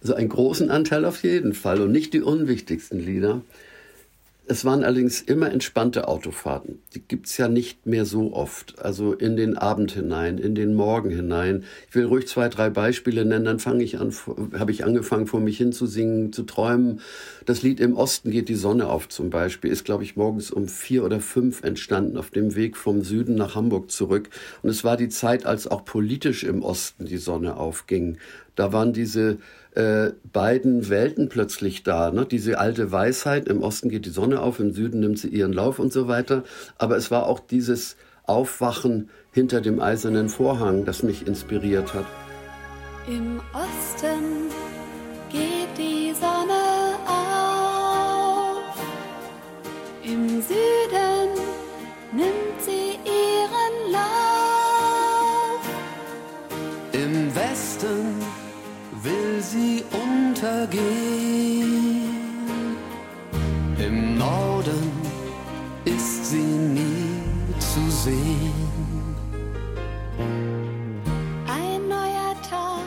[0.00, 3.42] Also einen großen Anteil auf jeden Fall und nicht die unwichtigsten Lieder.
[4.52, 6.82] Es waren allerdings immer entspannte Autofahrten.
[6.94, 8.78] Die gibt's ja nicht mehr so oft.
[8.80, 11.64] Also in den Abend hinein, in den Morgen hinein.
[11.88, 13.46] Ich will ruhig zwei, drei Beispiele nennen.
[13.46, 14.12] Dann fange ich an,
[14.58, 17.00] habe ich angefangen, vor mich hin zu singen, zu träumen.
[17.46, 20.68] Das Lied Im Osten geht die Sonne auf zum Beispiel ist, glaube ich, morgens um
[20.68, 24.28] vier oder fünf entstanden auf dem Weg vom Süden nach Hamburg zurück.
[24.60, 28.18] Und es war die Zeit, als auch politisch im Osten die Sonne aufging.
[28.54, 29.38] Da waren diese
[29.74, 32.10] äh, beiden Welten plötzlich da.
[32.10, 32.26] Ne?
[32.26, 35.78] Diese alte Weisheit, im Osten geht die Sonne auf, im Süden nimmt sie ihren Lauf
[35.78, 36.44] und so weiter.
[36.78, 42.06] Aber es war auch dieses Aufwachen hinter dem eisernen Vorhang, das mich inspiriert hat.
[43.08, 44.41] Im Osten
[60.42, 62.02] untergehen.
[63.78, 64.90] Im Norden
[65.84, 67.22] ist sie nie
[67.58, 68.52] zu sehen.
[71.46, 72.84] Ein neuer Tag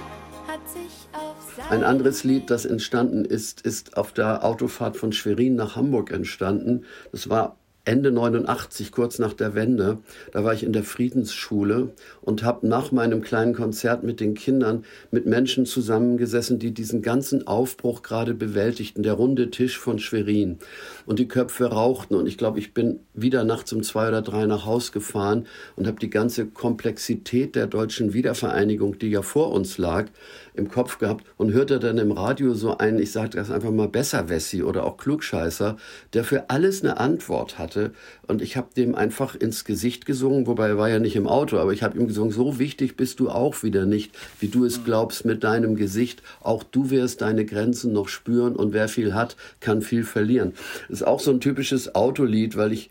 [0.48, 5.56] hat sich auf Ein anderes Lied, das entstanden ist, ist auf der Autofahrt von Schwerin
[5.56, 6.86] nach Hamburg entstanden.
[7.12, 10.00] Das war Ende 89, kurz nach der Wende,
[10.32, 14.84] da war ich in der Friedensschule und habe nach meinem kleinen Konzert mit den Kindern
[15.12, 20.58] mit Menschen zusammengesessen, die diesen ganzen Aufbruch gerade bewältigten, der runde Tisch von Schwerin.
[21.06, 24.48] Und die Köpfe rauchten und ich glaube, ich bin wieder nachts um zwei oder drei
[24.48, 25.46] nach Haus gefahren
[25.76, 30.08] und habe die ganze Komplexität der deutschen Wiedervereinigung, die ja vor uns lag,
[30.58, 33.88] im Kopf gehabt und hörte dann im Radio so einen, ich sage das einfach mal
[33.88, 35.78] Besserwessi oder auch Klugscheißer,
[36.14, 37.92] der für alles eine Antwort hatte.
[38.28, 41.58] Und ich habe dem einfach ins Gesicht gesungen, wobei er war ja nicht im Auto,
[41.58, 44.84] aber ich habe ihm gesungen, so wichtig bist du auch wieder nicht, wie du es
[44.84, 46.24] glaubst mit deinem Gesicht.
[46.42, 50.54] Auch du wirst deine Grenzen noch spüren und wer viel hat, kann viel verlieren.
[50.90, 52.90] Das ist auch so ein typisches Autolied, weil ich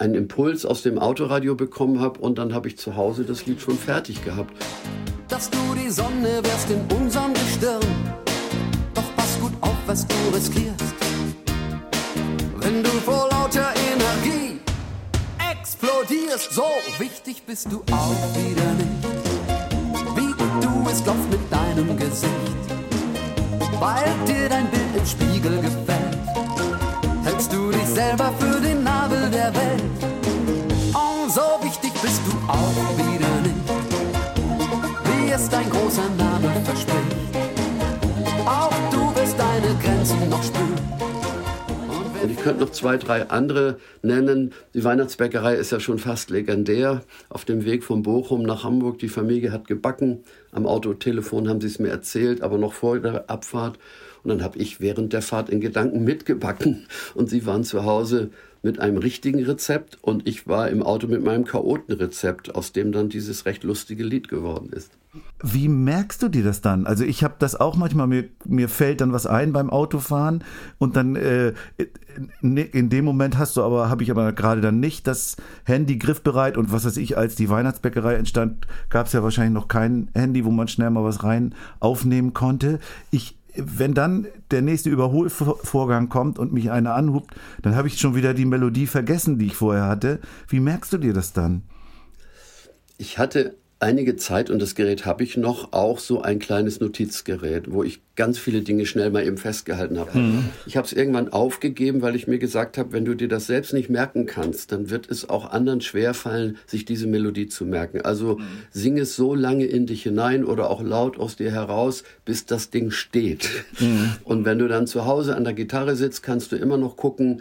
[0.00, 3.60] einen Impuls aus dem Autoradio bekommen habe und dann habe ich zu Hause das Lied
[3.60, 4.54] schon fertig gehabt.
[5.28, 7.82] Dass du die Sonne wärst in unserem Gestirn.
[8.94, 10.94] Doch pass gut auf, was du riskierst.
[12.60, 14.58] Wenn du vor lauter Energie
[15.52, 16.64] explodierst, so
[16.98, 19.06] wichtig bist du auch wieder nicht.
[20.16, 22.32] Wie du es glaubst mit deinem Gesicht,
[23.78, 26.19] weil dir dein Bild im Spiegel gefällt
[27.40, 29.82] hältst du dich selber für den Nabel der Welt.
[30.92, 33.54] Und so wichtig bist du auch wieder nicht,
[35.04, 37.16] wie es dein großer Name verspricht.
[38.44, 40.74] Auch du wirst deine Grenzen noch spüren.
[42.22, 44.52] Und ich könnte noch zwei, drei andere nennen.
[44.74, 47.00] Die Weihnachtsbäckerei ist ja schon fast legendär.
[47.30, 50.24] Auf dem Weg von Bochum nach Hamburg, die Familie hat gebacken.
[50.52, 53.78] Am Autotelefon haben sie es mir erzählt, aber noch vor der Abfahrt.
[54.22, 56.86] Und dann habe ich während der Fahrt in Gedanken mitgebacken.
[57.14, 58.30] Und sie waren zu Hause
[58.62, 63.08] mit einem richtigen Rezept und ich war im Auto mit meinem Chaotenrezept, aus dem dann
[63.08, 64.92] dieses recht lustige Lied geworden ist.
[65.42, 66.86] Wie merkst du dir das dann?
[66.86, 70.44] Also ich habe das auch manchmal, mir, mir fällt dann was ein beim Autofahren
[70.78, 71.54] und dann äh,
[72.42, 76.56] in dem Moment hast du aber, habe ich aber gerade dann nicht das Handy griffbereit
[76.56, 80.44] und was weiß ich, als die Weihnachtsbäckerei entstand, gab es ja wahrscheinlich noch kein Handy,
[80.44, 82.78] wo man schnell mal was rein aufnehmen konnte.
[83.10, 88.14] Ich wenn dann der nächste Überholvorgang kommt und mich einer anhubt, dann habe ich schon
[88.14, 90.20] wieder die Melodie vergessen, die ich vorher hatte.
[90.48, 91.62] Wie merkst du dir das dann?
[92.98, 97.72] Ich hatte einige Zeit, und das Gerät habe ich noch, auch so ein kleines Notizgerät,
[97.72, 100.18] wo ich ganz viele Dinge schnell mal eben festgehalten habe.
[100.18, 100.44] Mhm.
[100.66, 103.72] Ich habe es irgendwann aufgegeben, weil ich mir gesagt habe, wenn du dir das selbst
[103.72, 108.02] nicht merken kannst, dann wird es auch anderen schwerfallen, sich diese Melodie zu merken.
[108.02, 108.44] Also mhm.
[108.70, 112.68] sing es so lange in dich hinein oder auch laut aus dir heraus, bis das
[112.68, 113.48] Ding steht.
[113.78, 114.12] Mhm.
[114.24, 117.40] Und wenn du dann zu Hause an der Gitarre sitzt, kannst du immer noch gucken,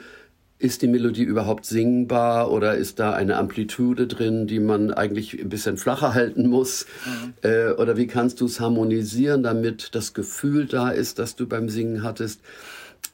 [0.60, 5.48] ist die Melodie überhaupt singbar oder ist da eine Amplitude drin, die man eigentlich ein
[5.48, 6.86] bisschen flacher halten muss?
[7.06, 7.34] Mhm.
[7.41, 11.69] Äh, oder wie kannst du es harmonisieren, damit das Gefühl da ist, das du beim
[11.69, 12.41] Singen hattest?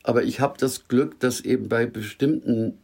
[0.01, 2.79] Aber ich habe das Glück, dass eben bei bestimmten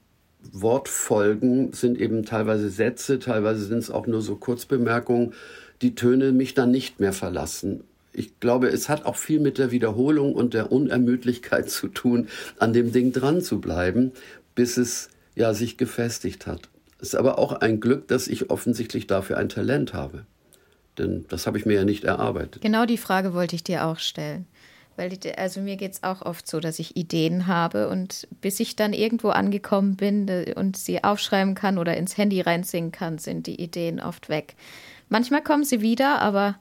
[0.51, 5.33] Wortfolgen sind eben teilweise Sätze, teilweise sind es auch nur so Kurzbemerkungen,
[5.81, 7.83] die Töne mich dann nicht mehr verlassen.
[8.13, 12.27] Ich glaube, es hat auch viel mit der Wiederholung und der Unermüdlichkeit zu tun,
[12.59, 14.11] an dem Ding dran zu bleiben
[14.55, 16.69] bis es ja sich gefestigt hat.
[16.99, 20.25] Es ist aber auch ein Glück, dass ich offensichtlich dafür ein Talent habe.
[20.97, 22.61] Denn das habe ich mir ja nicht erarbeitet.
[22.61, 24.45] Genau die Frage wollte ich dir auch stellen.
[24.97, 28.75] Weil, also mir geht es auch oft so, dass ich Ideen habe und bis ich
[28.75, 33.59] dann irgendwo angekommen bin und sie aufschreiben kann oder ins Handy reinsingen kann, sind die
[33.59, 34.55] Ideen oft weg.
[35.07, 36.59] Manchmal kommen sie wieder, aber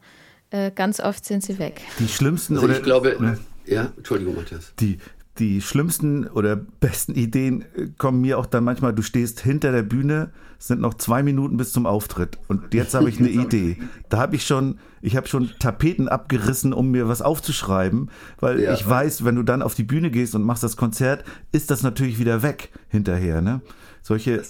[0.51, 1.83] äh, ganz oft sind sie weg.
[1.99, 3.39] Die schlimmsten also oder ich glaube, ne?
[3.67, 4.73] ja, Entschuldigung, Matthias.
[4.79, 4.99] Die
[5.41, 9.83] die schlimmsten oder besten Ideen äh, kommen mir auch dann manchmal, du stehst hinter der
[9.83, 13.79] Bühne, es sind noch zwei Minuten bis zum Auftritt und jetzt habe ich eine Idee.
[14.09, 18.75] Da habe ich schon, ich habe schon Tapeten abgerissen, um mir was aufzuschreiben, weil ja.
[18.75, 21.83] ich weiß, wenn du dann auf die Bühne gehst und machst das Konzert, ist das
[21.83, 23.41] natürlich wieder weg hinterher.
[23.41, 23.63] Ne?
[24.03, 24.43] Solche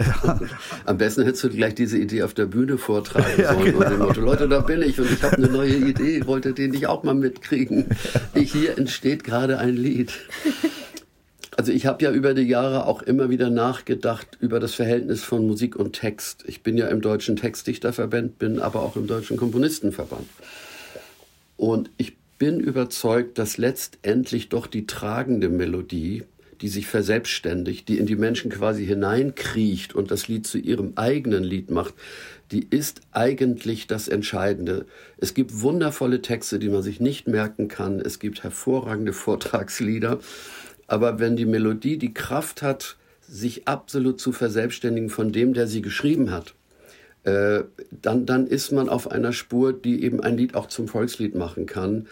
[0.00, 0.40] ja.
[0.86, 3.74] Am besten hättest du gleich diese Idee auf der Bühne vortragen ja, sollen.
[3.74, 4.06] Genau.
[4.06, 7.02] Motto, Leute, da bin ich und ich habe eine neue Idee, wollte den nicht auch
[7.02, 7.86] mal mitkriegen.
[8.34, 10.12] Hier entsteht gerade ein Lied.
[11.56, 15.46] Also ich habe ja über die Jahre auch immer wieder nachgedacht über das Verhältnis von
[15.46, 16.44] Musik und Text.
[16.46, 20.26] Ich bin ja im Deutschen Textdichterverband, bin aber auch im Deutschen Komponistenverband.
[21.56, 26.22] Und ich bin überzeugt, dass letztendlich doch die tragende Melodie
[26.60, 31.42] die sich verselbstständigt, die in die Menschen quasi hineinkriecht und das Lied zu ihrem eigenen
[31.42, 31.94] Lied macht,
[32.50, 34.86] die ist eigentlich das Entscheidende.
[35.18, 38.00] Es gibt wundervolle Texte, die man sich nicht merken kann.
[38.00, 40.18] Es gibt hervorragende Vortragslieder.
[40.86, 45.82] Aber wenn die Melodie die Kraft hat, sich absolut zu verselbstständigen von dem, der sie
[45.82, 46.54] geschrieben hat,
[47.22, 51.36] äh, dann, dann ist man auf einer Spur, die eben ein Lied auch zum Volkslied
[51.36, 52.08] machen kann.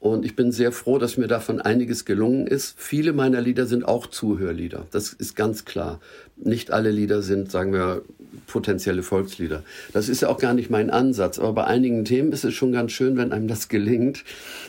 [0.00, 2.74] Und ich bin sehr froh, dass mir davon einiges gelungen ist.
[2.78, 4.86] Viele meiner Lieder sind auch Zuhörlieder.
[4.90, 6.00] Das ist ganz klar.
[6.36, 8.00] Nicht alle Lieder sind, sagen wir,
[8.46, 9.62] potenzielle Volkslieder.
[9.92, 11.38] Das ist ja auch gar nicht mein Ansatz.
[11.38, 14.24] Aber bei einigen Themen ist es schon ganz schön, wenn einem das gelingt,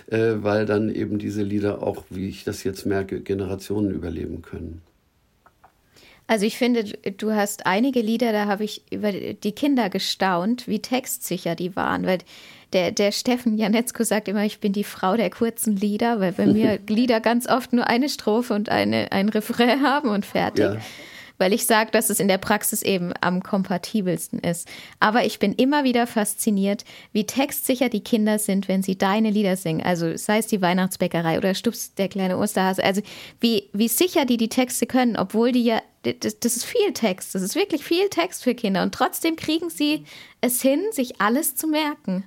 [0.07, 4.81] äh, weil dann eben diese Lieder auch, wie ich das jetzt merke, Generationen überleben können.
[6.27, 10.79] Also ich finde, du hast einige Lieder, da habe ich über die Kinder gestaunt, wie
[10.79, 12.19] textsicher die waren, weil
[12.73, 16.45] der, der Steffen Janetzko sagt immer, ich bin die Frau der kurzen Lieder, weil bei
[16.45, 20.65] mir Lieder ganz oft nur eine Strophe und eine, ein Refrain haben und fertig.
[20.65, 20.77] Ja.
[21.37, 24.67] Weil ich sage, dass es in der Praxis eben am kompatibelsten ist.
[24.99, 29.55] Aber ich bin immer wieder fasziniert, wie textsicher die Kinder sind, wenn sie deine Lieder
[29.55, 29.81] singen.
[29.81, 32.83] Also sei es die Weihnachtsbäckerei oder Stups der kleine Osterhase.
[32.83, 33.01] Also
[33.39, 37.35] wie, wie sicher die die Texte können, obwohl die ja das, das, ist viel Text,
[37.35, 40.05] das ist wirklich viel Text für Kinder und trotzdem kriegen sie
[40.41, 42.23] es hin, sich alles zu merken.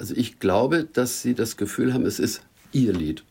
[0.00, 2.40] Also ich glaube, dass sie das Gefühl haben, es ist
[2.72, 3.22] ihr Lied.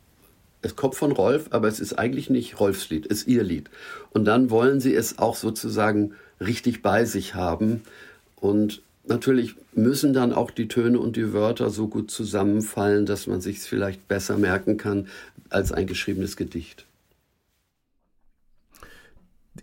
[0.61, 3.71] Es kommt von Rolf, aber es ist eigentlich nicht Rolfs Lied, es ist ihr Lied.
[4.11, 7.81] Und dann wollen sie es auch sozusagen richtig bei sich haben.
[8.35, 13.41] Und natürlich müssen dann auch die Töne und die Wörter so gut zusammenfallen, dass man
[13.41, 15.07] sich es vielleicht besser merken kann
[15.49, 16.85] als ein geschriebenes Gedicht.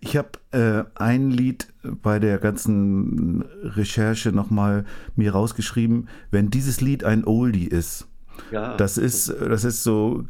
[0.00, 7.04] Ich habe äh, ein Lied bei der ganzen Recherche nochmal mir rausgeschrieben, wenn dieses Lied
[7.04, 8.06] ein Oldie ist.
[8.50, 8.76] Ja.
[8.76, 10.24] Das ist, das ist so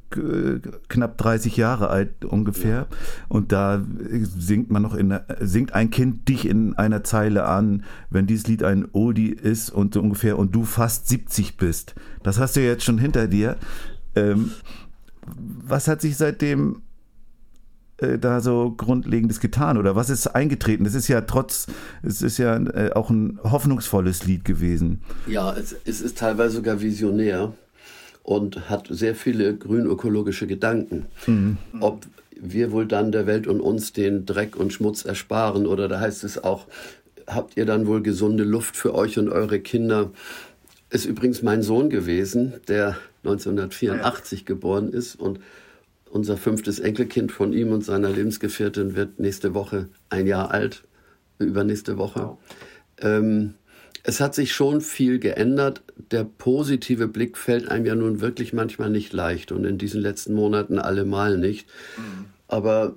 [0.89, 2.87] knapp 30 Jahre alt ungefähr.
[2.91, 2.97] Ja.
[3.29, 3.83] Und da
[4.21, 8.63] singt man noch in, singt ein Kind dich in einer Zeile an, wenn dieses Lied
[8.63, 11.95] ein Oldie ist und so ungefähr und du fast 70 bist.
[12.23, 13.57] Das hast du jetzt schon hinter dir.
[14.15, 14.53] Ähm,
[15.27, 16.83] was hat sich seitdem
[17.99, 20.85] äh, da so Grundlegendes getan oder was ist eingetreten?
[20.87, 21.67] Es ist ja trotz,
[22.03, 25.01] es ist ja äh, auch ein hoffnungsvolles Lied gewesen.
[25.27, 27.53] Ja, es, es ist teilweise sogar visionär
[28.23, 31.07] und hat sehr viele grünökologische Gedanken.
[31.27, 31.59] Mhm.
[31.81, 32.07] Ob
[32.39, 36.25] wir wohl dann der Welt und uns den Dreck und Schmutz ersparen oder da heißt
[36.25, 36.67] es auch,
[37.27, 40.11] habt ihr dann wohl gesunde Luft für euch und eure Kinder?
[40.91, 44.45] Ist übrigens mein Sohn gewesen, der 1984 ja.
[44.45, 45.41] geboren ist und
[46.17, 50.85] unser fünftes Enkelkind von ihm und seiner Lebensgefährtin wird nächste Woche ein Jahr alt,
[51.39, 52.21] übernächste Woche.
[52.21, 52.39] Wow.
[53.01, 53.55] Ähm,
[54.03, 55.83] es hat sich schon viel geändert.
[56.11, 60.33] Der positive Blick fällt einem ja nun wirklich manchmal nicht leicht und in diesen letzten
[60.33, 61.69] Monaten allemal nicht.
[61.97, 62.27] Mhm.
[62.49, 62.97] Aber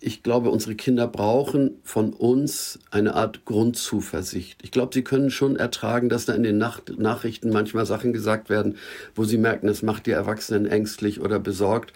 [0.00, 4.58] ich glaube, unsere Kinder brauchen von uns eine Art Grundzuversicht.
[4.62, 8.50] Ich glaube, sie können schon ertragen, dass da in den Nacht Nachrichten manchmal Sachen gesagt
[8.50, 8.76] werden,
[9.14, 11.94] wo sie merken, es macht die Erwachsenen ängstlich oder besorgt.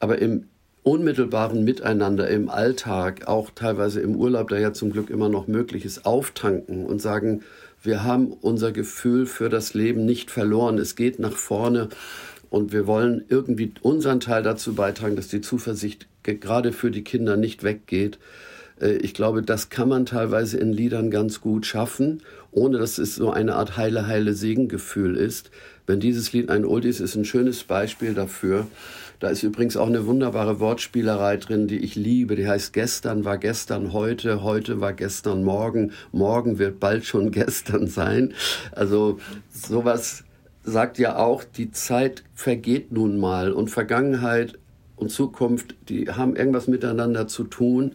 [0.00, 0.48] Aber im
[0.82, 5.84] unmittelbaren Miteinander im Alltag, auch teilweise im Urlaub, der ja zum Glück immer noch möglich
[5.84, 7.42] ist, auftanken und sagen,
[7.82, 10.78] wir haben unser Gefühl für das Leben nicht verloren.
[10.78, 11.88] Es geht nach vorne
[12.50, 17.36] und wir wollen irgendwie unseren Teil dazu beitragen, dass die Zuversicht gerade für die Kinder
[17.36, 18.18] nicht weggeht.
[18.80, 23.14] Äh, ich glaube, das kann man teilweise in Liedern ganz gut schaffen, ohne dass es
[23.14, 25.50] so eine Art heile, heile Segengefühl ist.
[25.86, 28.66] Wenn dieses Lied ein Oldies ist, ein schönes Beispiel dafür.
[29.20, 32.36] Da ist übrigens auch eine wunderbare Wortspielerei drin, die ich liebe.
[32.36, 37.86] Die heißt gestern war gestern heute, heute war gestern morgen, morgen wird bald schon gestern
[37.86, 38.32] sein.
[38.72, 39.20] Also
[39.52, 40.24] sowas
[40.64, 44.58] sagt ja auch, die Zeit vergeht nun mal und Vergangenheit
[44.96, 47.92] und Zukunft, die haben irgendwas miteinander zu tun.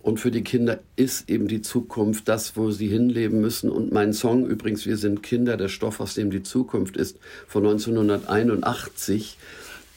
[0.00, 3.68] Und für die Kinder ist eben die Zukunft das, wo sie hinleben müssen.
[3.68, 7.66] Und mein Song übrigens, Wir sind Kinder, der Stoff, aus dem die Zukunft ist, von
[7.66, 9.36] 1981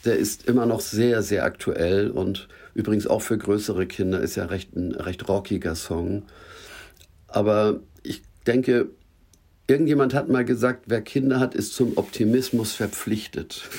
[0.05, 4.45] der ist immer noch sehr, sehr aktuell und übrigens auch für größere Kinder ist ja
[4.45, 6.23] recht, ein recht rockiger Song.
[7.27, 8.89] Aber ich denke,
[9.67, 13.63] irgendjemand hat mal gesagt, wer Kinder hat, ist zum Optimismus verpflichtet.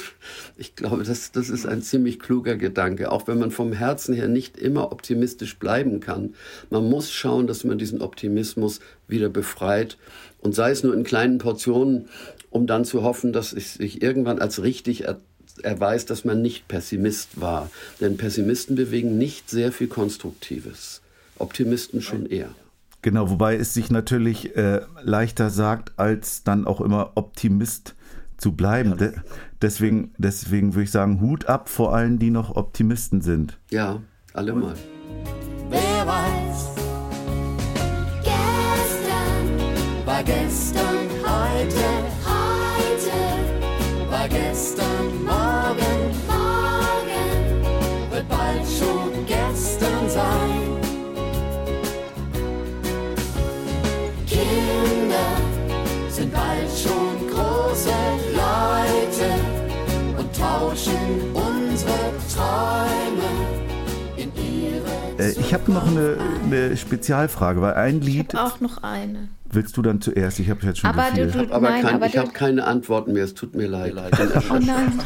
[0.57, 4.29] Ich glaube, das, das ist ein ziemlich kluger Gedanke, auch wenn man vom Herzen her
[4.29, 6.35] nicht immer optimistisch bleiben kann.
[6.71, 9.97] Man muss schauen, dass man diesen Optimismus wieder befreit
[10.39, 12.09] und sei es nur in kleinen Portionen,
[12.51, 15.09] um dann zu hoffen, dass es sich irgendwann als richtig
[15.63, 17.71] er weiß, dass man nicht Pessimist war.
[18.01, 21.03] Denn Pessimisten bewegen nicht sehr viel Konstruktives.
[21.39, 22.51] Optimisten schon eher.
[23.03, 27.95] Genau, wobei es sich natürlich äh, leichter sagt, als dann auch immer Optimist
[28.37, 28.91] zu bleiben.
[28.91, 28.97] Ja.
[28.97, 29.13] De
[29.61, 33.59] deswegen, deswegen würde ich sagen, Hut ab vor allen, die noch Optimisten sind.
[33.71, 34.03] Ja,
[34.35, 34.75] alle mal.
[35.69, 36.75] Wer weiß,
[38.23, 41.87] gestern war gestern heute,
[42.25, 42.42] heute
[45.27, 45.75] war
[49.27, 50.62] gestern tauschen
[65.53, 68.33] ich habe noch eine, eine, Spezialfrage, weil ein Lied.
[68.33, 69.29] Ich auch noch eine.
[69.51, 70.41] Willst du dann zuerst?
[70.41, 71.31] Ich habe jetzt schon aber viel.
[71.31, 73.25] Du, du, aber nein, kein, aber ich habe keine Antworten mehr.
[73.25, 73.93] Es tut mir leid.
[74.51, 74.99] oh nein.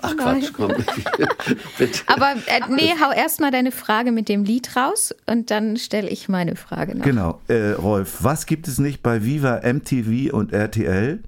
[0.00, 0.68] Ach Quatsch, komm.
[1.78, 1.98] Bitte.
[2.06, 6.28] Aber äh, nee, hau erstmal deine Frage mit dem Lied raus und dann stelle ich
[6.28, 7.04] meine Frage noch.
[7.04, 7.40] Genau.
[7.48, 11.18] Äh, Rolf, was gibt es nicht bei Viva, MTV und RTL?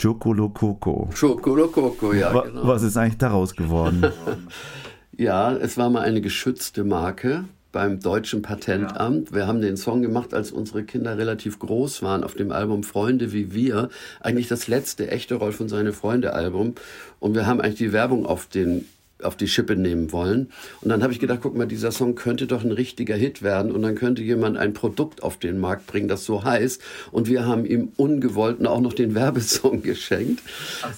[0.00, 1.10] Chocolococo.
[1.14, 2.32] Chocolococo, ja.
[2.32, 2.66] Genau.
[2.66, 4.06] Was ist eigentlich daraus geworden?
[5.16, 9.30] ja, es war mal eine geschützte Marke beim deutschen Patentamt.
[9.30, 9.36] Ja.
[9.36, 13.32] Wir haben den Song gemacht, als unsere Kinder relativ groß waren, auf dem Album Freunde
[13.32, 13.90] wie wir.
[14.20, 16.74] Eigentlich das letzte echte Rolf und seine Freunde Album.
[17.20, 18.86] Und wir haben eigentlich die Werbung auf den
[19.24, 20.50] auf die Schippe nehmen wollen.
[20.80, 23.72] Und dann habe ich gedacht, guck mal, dieser Song könnte doch ein richtiger Hit werden
[23.72, 26.82] und dann könnte jemand ein Produkt auf den Markt bringen, das so heißt.
[27.12, 30.42] Und wir haben ihm ungewollt auch noch den Werbesong geschenkt.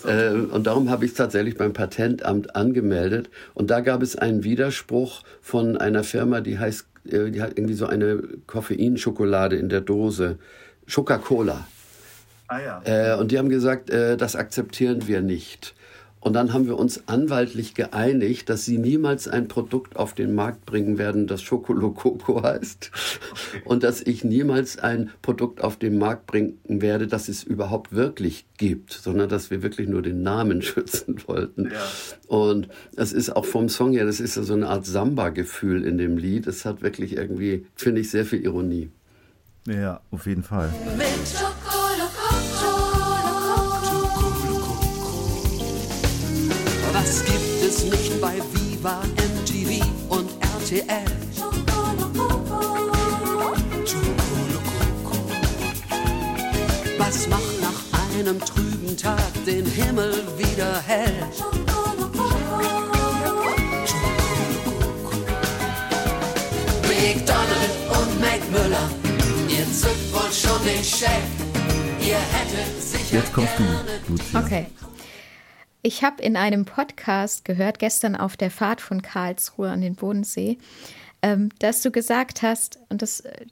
[0.03, 0.09] So.
[0.09, 3.31] Äh, und darum habe ich es tatsächlich beim Patentamt angemeldet.
[3.55, 7.75] Und da gab es einen Widerspruch von einer Firma, die heißt, äh, die hat irgendwie
[7.75, 10.39] so eine Koffeinschokolade in der Dose.
[10.93, 11.67] Coca-Cola.
[12.49, 12.83] Ah, ja.
[12.85, 15.75] Äh, und die haben gesagt, äh, das akzeptieren wir nicht.
[16.23, 20.65] Und dann haben wir uns anwaltlich geeinigt, dass sie niemals ein Produkt auf den Markt
[20.67, 22.93] bringen werden, das Schokolococo heißt.
[22.93, 23.63] Okay.
[23.65, 28.47] Und dass ich niemals ein Produkt auf den Markt bringen werde, das es überhaupt wirklich
[28.57, 31.73] gibt, sondern dass wir wirklich nur den Namen schützen wollten.
[31.73, 31.81] Ja.
[32.29, 35.99] Und es ist auch vom Song her, das ist ja so eine Art Samba-Gefühl in
[35.99, 36.47] dem Lied.
[36.47, 38.91] Es hat wirklich irgendwie, finde ich, sehr viel Ironie.
[39.67, 40.73] Ja, auf jeden Fall.
[40.97, 41.07] Mit
[47.91, 51.05] nicht bei Viva, MTV und RTL?
[56.99, 61.27] Was macht nach einem trüben Tag den Himmel wieder hell?
[66.89, 68.91] Big Donald und Mac Müller,
[69.49, 71.23] ihr zückt wohl schon den Scheck.
[72.01, 74.41] Ihr hättet sicher Jetzt kommst du, Lucia.
[74.41, 74.67] Okay.
[75.83, 80.59] Ich habe in einem Podcast gehört, gestern auf der Fahrt von Karlsruhe an den Bodensee,
[81.23, 83.47] ähm, dass du gesagt hast, und das, äh,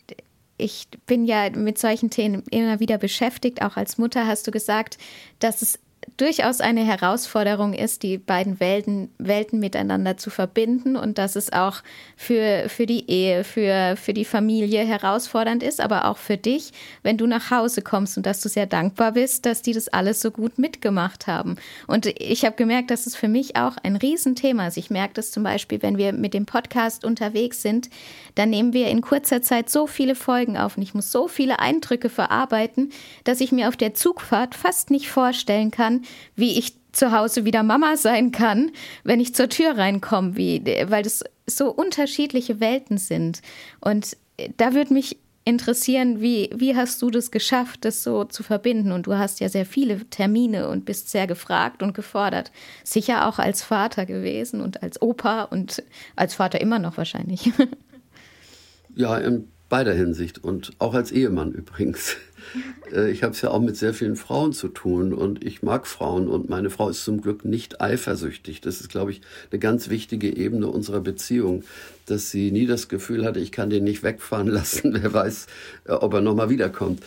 [0.56, 4.98] ich bin ja mit solchen Themen immer wieder beschäftigt, auch als Mutter hast du gesagt,
[5.40, 5.80] dass es
[6.16, 11.82] durchaus eine Herausforderung ist, die beiden Welten, Welten miteinander zu verbinden und dass es auch
[12.16, 16.72] für, für die Ehe, für, für die Familie herausfordernd ist, aber auch für dich,
[17.02, 20.20] wenn du nach Hause kommst und dass du sehr dankbar bist, dass die das alles
[20.20, 21.56] so gut mitgemacht haben.
[21.86, 24.76] Und ich habe gemerkt, dass es für mich auch ein Riesenthema ist.
[24.76, 27.88] Ich merke das zum Beispiel, wenn wir mit dem Podcast unterwegs sind,
[28.34, 31.58] dann nehmen wir in kurzer Zeit so viele Folgen auf und ich muss so viele
[31.58, 32.92] Eindrücke verarbeiten,
[33.24, 35.89] dass ich mir auf der Zugfahrt fast nicht vorstellen kann,
[36.36, 38.70] wie ich zu Hause wieder Mama sein kann,
[39.04, 43.42] wenn ich zur Tür reinkomme, wie, weil das so unterschiedliche Welten sind.
[43.80, 44.16] Und
[44.56, 48.92] da würde mich interessieren, wie, wie hast du das geschafft, das so zu verbinden?
[48.92, 52.52] Und du hast ja sehr viele Termine und bist sehr gefragt und gefordert.
[52.84, 55.82] Sicher auch als Vater gewesen und als Opa und
[56.16, 57.52] als Vater immer noch wahrscheinlich.
[58.96, 62.16] Ja, in beider Hinsicht und auch als Ehemann übrigens.
[62.92, 65.86] Äh, ich habe es ja auch mit sehr vielen Frauen zu tun und ich mag
[65.86, 68.60] Frauen und meine Frau ist zum Glück nicht eifersüchtig.
[68.60, 69.20] Das ist, glaube ich,
[69.50, 71.64] eine ganz wichtige Ebene unserer Beziehung,
[72.06, 75.46] dass sie nie das Gefühl hatte, ich kann den nicht wegfahren lassen, wer weiß,
[75.84, 77.02] äh, ob er nochmal wiederkommt.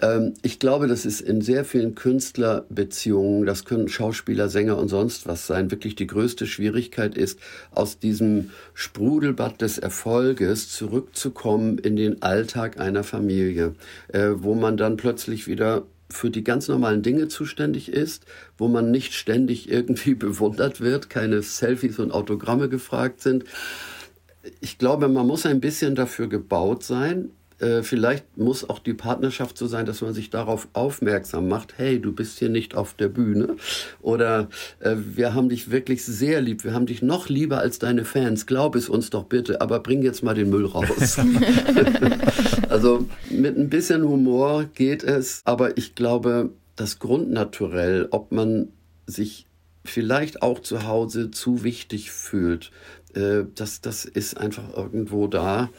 [0.00, 5.26] Ähm, ich glaube, das ist in sehr vielen Künstlerbeziehungen, das können Schauspieler, Sänger und sonst
[5.26, 7.38] was sein, wirklich die größte Schwierigkeit ist,
[7.70, 13.74] aus diesem Sprudelbad des Erfolges zurückzukommen in den Alltag einer Familie,
[14.08, 18.24] äh, wo man dann plötzlich wieder für die ganz normalen Dinge zuständig ist,
[18.58, 23.44] wo man nicht ständig irgendwie bewundert wird, keine Selfies und Autogramme gefragt sind.
[24.60, 27.30] Ich glaube, man muss ein bisschen dafür gebaut sein,
[27.60, 32.00] äh, vielleicht muss auch die Partnerschaft so sein, dass man sich darauf aufmerksam macht, hey,
[32.00, 33.56] du bist hier nicht auf der Bühne
[34.00, 34.48] oder
[34.80, 38.46] äh, wir haben dich wirklich sehr lieb, wir haben dich noch lieber als deine Fans,
[38.46, 41.18] glaub es uns doch bitte, aber bring jetzt mal den Müll raus.
[42.68, 48.68] also mit ein bisschen Humor geht es, aber ich glaube, das Grundnaturell, ob man
[49.06, 49.46] sich
[49.84, 52.70] vielleicht auch zu Hause zu wichtig fühlt,
[53.14, 55.70] äh, das, das ist einfach irgendwo da.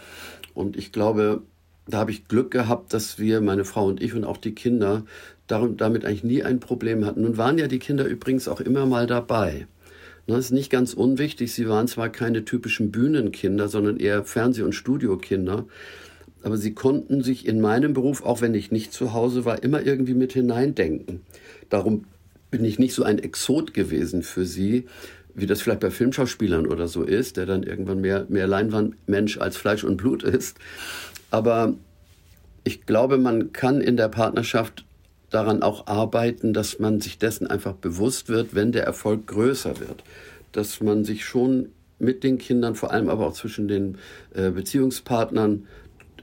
[0.53, 1.43] Und ich glaube,
[1.87, 5.03] da habe ich Glück gehabt, dass wir, meine Frau und ich und auch die Kinder,
[5.47, 7.21] darum, damit eigentlich nie ein Problem hatten.
[7.21, 9.67] Nun waren ja die Kinder übrigens auch immer mal dabei.
[10.27, 11.51] Das ist nicht ganz unwichtig.
[11.51, 15.65] Sie waren zwar keine typischen Bühnenkinder, sondern eher Fernseh- und Studiokinder.
[16.43, 19.85] Aber sie konnten sich in meinem Beruf, auch wenn ich nicht zu Hause war, immer
[19.85, 21.21] irgendwie mit hineindenken.
[21.69, 22.05] Darum
[22.49, 24.85] bin ich nicht so ein Exot gewesen für sie,
[25.33, 29.57] wie das vielleicht bei Filmschauspielern oder so ist, der dann irgendwann mehr, mehr Leinwandmensch als
[29.57, 30.57] Fleisch und Blut ist.
[31.31, 31.73] Aber
[32.63, 34.85] ich glaube, man kann in der Partnerschaft
[35.31, 40.03] daran auch arbeiten, dass man sich dessen einfach bewusst wird, wenn der Erfolg größer wird.
[40.51, 43.97] Dass man sich schon mit den Kindern, vor allem aber auch zwischen den
[44.35, 45.67] äh, Beziehungspartnern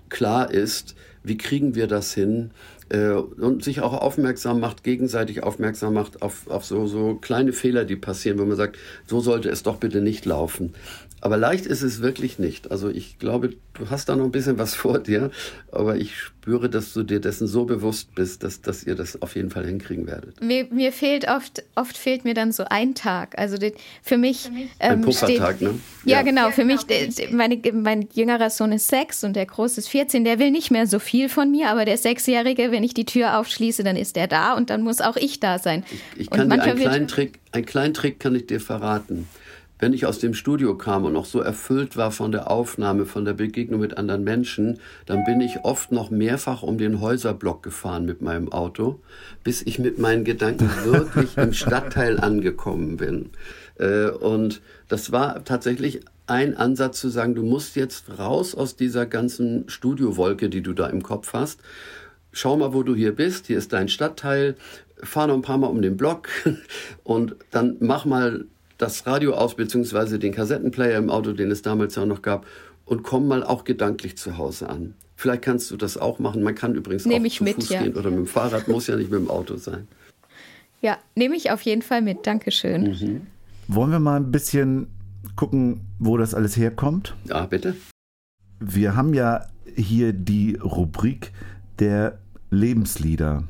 [0.09, 2.51] klar ist, wie kriegen wir das hin,
[2.91, 7.85] äh, und sich auch aufmerksam macht, gegenseitig aufmerksam macht auf, auf so, so kleine Fehler,
[7.85, 10.75] die passieren, wo man sagt, so sollte es doch bitte nicht laufen.
[11.21, 12.71] Aber leicht ist es wirklich nicht.
[12.71, 15.31] Also ich glaube, du hast da noch ein bisschen was vor dir,
[15.73, 19.35] aber ich spüre, dass du dir dessen so bewusst bist, dass, dass ihr das auf
[19.35, 20.41] jeden Fall hinkriegen werdet.
[20.43, 23.39] Mir, mir fehlt oft, oft fehlt mir dann so ein Tag.
[23.39, 25.81] Also die, für mich, für mich ähm, ein Puffertag, steht, ne?
[26.05, 26.51] Ja, ja, genau.
[26.51, 26.81] Für mich,
[27.33, 30.25] meine, mein jüngerer Sohn ist sechs und der große ist 14.
[30.25, 33.39] Der will nicht mehr so viel von mir, aber der Sechsjährige, wenn ich die Tür
[33.39, 35.85] aufschließe, dann ist er da und dann muss auch ich da sein.
[36.17, 39.27] Ich, ich kann dir einen kleinen Trick, einen kleinen Trick kann ich dir verraten
[39.79, 43.25] wenn ich aus dem Studio kam und noch so erfüllt war von der Aufnahme, von
[43.25, 48.05] der Begegnung mit anderen Menschen, dann bin ich oft noch mehrfach um den Häuserblock gefahren
[48.05, 49.01] mit meinem Auto,
[49.45, 53.31] bis ich mit meinen Gedanken wirklich im Stadtteil angekommen bin.
[53.79, 59.07] Äh, und das war tatsächlich ein Ansatz zu sagen, du musst jetzt raus aus dieser
[59.07, 61.61] ganzen Studiowolke, die du da im Kopf hast.
[62.33, 63.47] Schau mal, wo du hier bist.
[63.47, 64.57] Hier ist dein Stadtteil.
[65.03, 66.29] Fahr noch ein paar Mal um den Block
[67.05, 68.45] und dann mach mal
[68.79, 72.47] das Radio aus, beziehungsweise den Kassettenplayer im Auto, den es damals ja auch noch gab,
[72.85, 74.95] und komm mal auch gedanklich zu Hause an.
[75.15, 76.43] Vielleicht kannst du das auch machen.
[76.43, 77.83] Man kann übrigens Nehm auch zu mit, Fuß ja.
[77.83, 79.89] gehen oder mit dem Fahrrad, muss ja nicht mit dem Auto sein.
[80.81, 82.27] Ja, nehme ich auf jeden Fall mit.
[82.27, 82.83] Dankeschön.
[82.85, 83.21] Mhm.
[83.67, 84.87] Wollen wir mal ein bisschen
[85.35, 87.15] gucken, wo das alles herkommt?
[87.25, 87.75] Ja, bitte.
[88.61, 91.33] Wir haben ja hier die Rubrik
[91.79, 92.19] der
[92.51, 93.45] Lebenslieder.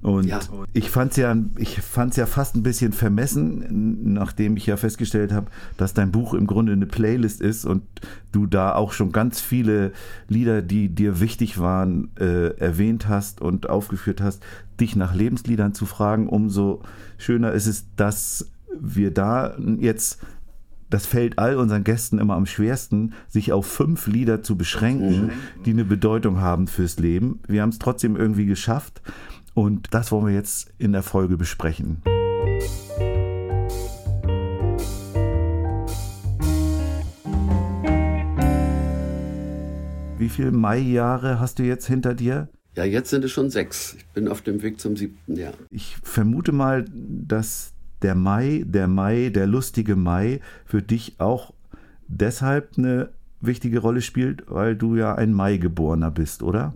[0.00, 0.40] Und Ja.
[0.72, 5.32] ich fand es ja, ich fand's ja fast ein bisschen vermessen, nachdem ich ja festgestellt
[5.32, 5.46] habe,
[5.76, 7.82] dass dein Buch im Grunde eine Playlist ist und
[8.30, 9.92] du da auch schon ganz viele
[10.28, 14.42] Lieder, die dir wichtig waren, äh, erwähnt hast und aufgeführt hast,
[14.80, 16.28] dich nach Lebensliedern zu fragen.
[16.28, 16.82] Umso
[17.16, 20.20] schöner ist es, dass wir da jetzt
[20.90, 25.32] das fällt all unseren Gästen immer am schwersten, sich auf fünf Lieder zu beschränken,
[25.66, 27.40] die eine Bedeutung haben fürs Leben.
[27.46, 29.02] Wir haben es trotzdem irgendwie geschafft
[29.58, 32.00] und das wollen wir jetzt in der Folge besprechen.
[40.16, 42.48] Wie viele Mai-Jahre hast du jetzt hinter dir?
[42.76, 43.96] Ja, jetzt sind es schon sechs.
[43.98, 45.54] Ich bin auf dem Weg zum siebten Jahr.
[45.70, 51.52] Ich vermute mal, dass der Mai, der Mai, der lustige Mai für dich auch
[52.06, 53.08] deshalb eine
[53.40, 56.72] wichtige Rolle spielt, weil du ja ein Mai-Geborener bist, oder?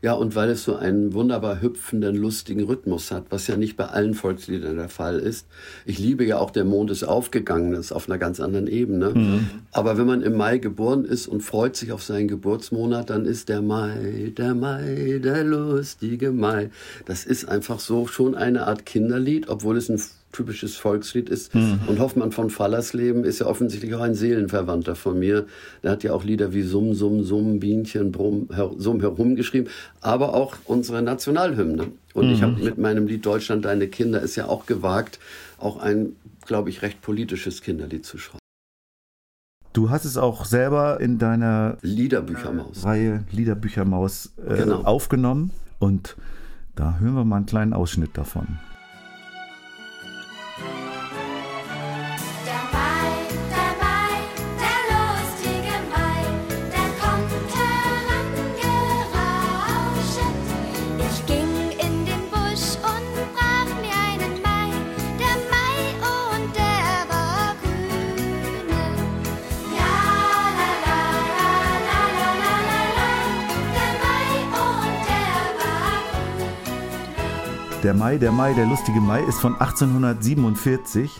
[0.00, 3.86] Ja, und weil es so einen wunderbar hüpfenden, lustigen Rhythmus hat, was ja nicht bei
[3.86, 5.46] allen Volksliedern der Fall ist.
[5.84, 9.42] Ich liebe ja auch Der Mond ist aufgegangen, das ist auf einer ganz anderen Ebene.
[9.72, 13.48] Aber wenn man im Mai geboren ist und freut sich auf seinen Geburtsmonat, dann ist
[13.48, 16.70] der Mai, der Mai, der lustige Mai.
[17.06, 20.00] Das ist einfach so schon eine Art Kinderlied, obwohl es ein
[20.32, 21.54] typisches Volkslied ist.
[21.54, 25.46] Und Hoffmann von Fallersleben ist ja offensichtlich auch ein Seelenverwandter von mir.
[25.82, 29.70] Der hat ja auch Lieder wie Summ, Summ, Summ, Bienchen, Brumm, her, Summ herumgeschrieben,
[30.00, 31.88] aber auch unsere Nationalhymne.
[32.14, 35.18] Und ich habe mit meinem Lied Deutschland, deine Kinder ist ja auch gewagt,
[35.58, 36.16] auch ein,
[36.46, 38.38] glaube ich, recht politisches Kinderlied zu schreiben.
[39.72, 42.84] Du hast es auch selber in deiner Liederbüchermaus.
[42.84, 44.82] Reihe Liederbüchermaus äh, Genau.
[44.82, 46.16] aufgenommen und
[46.74, 48.58] da hören wir mal einen kleinen Ausschnitt davon.
[77.88, 81.10] Der Mai, der Mai, der lustige Mai ist von 1847.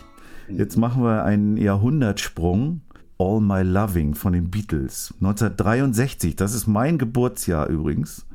[0.49, 2.81] Jetzt machen wir einen Jahrhundertsprung.
[3.17, 5.11] All My Loving von den Beatles.
[5.15, 8.27] 1963, das ist mein Geburtsjahr übrigens.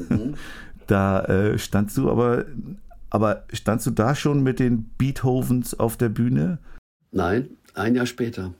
[0.86, 2.46] da äh, standst du aber,
[3.10, 6.60] aber standst du da schon mit den Beethovens auf der Bühne?
[7.12, 8.54] Nein, ein Jahr später.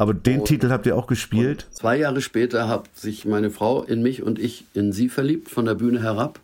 [0.00, 1.66] Aber den Und- Titel habt ihr auch gespielt?
[1.72, 5.66] Zwei Jahre später hat sich meine Frau in mich und ich in sie verliebt, von
[5.66, 6.40] der Bühne herab.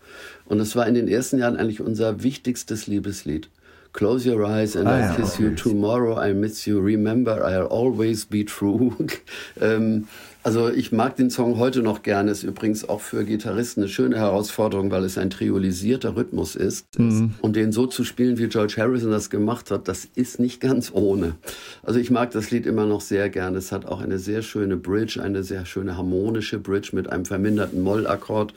[0.47, 3.49] Und das war in den ersten Jahren eigentlich unser wichtigstes Liebeslied.
[3.93, 5.45] Close your eyes and Ah, I ja, kiss okay.
[5.45, 6.19] you tomorrow.
[6.23, 6.79] I miss you.
[6.79, 8.93] Remember, I'll always be true.
[9.61, 10.07] ähm,
[10.43, 12.31] also ich mag den Song heute noch gerne.
[12.31, 16.87] Ist übrigens auch für Gitarristen eine schöne Herausforderung, weil es ein triolisierter Rhythmus ist.
[16.99, 20.93] Und den so zu spielen, wie George Harrison das gemacht hat, das ist nicht ganz
[20.93, 21.35] ohne.
[21.83, 23.57] Also ich mag das Lied immer noch sehr gerne.
[23.59, 27.83] Es hat auch eine sehr schöne Bridge, eine sehr schöne harmonische Bridge mit einem verminderten
[27.83, 28.53] Mollakkord.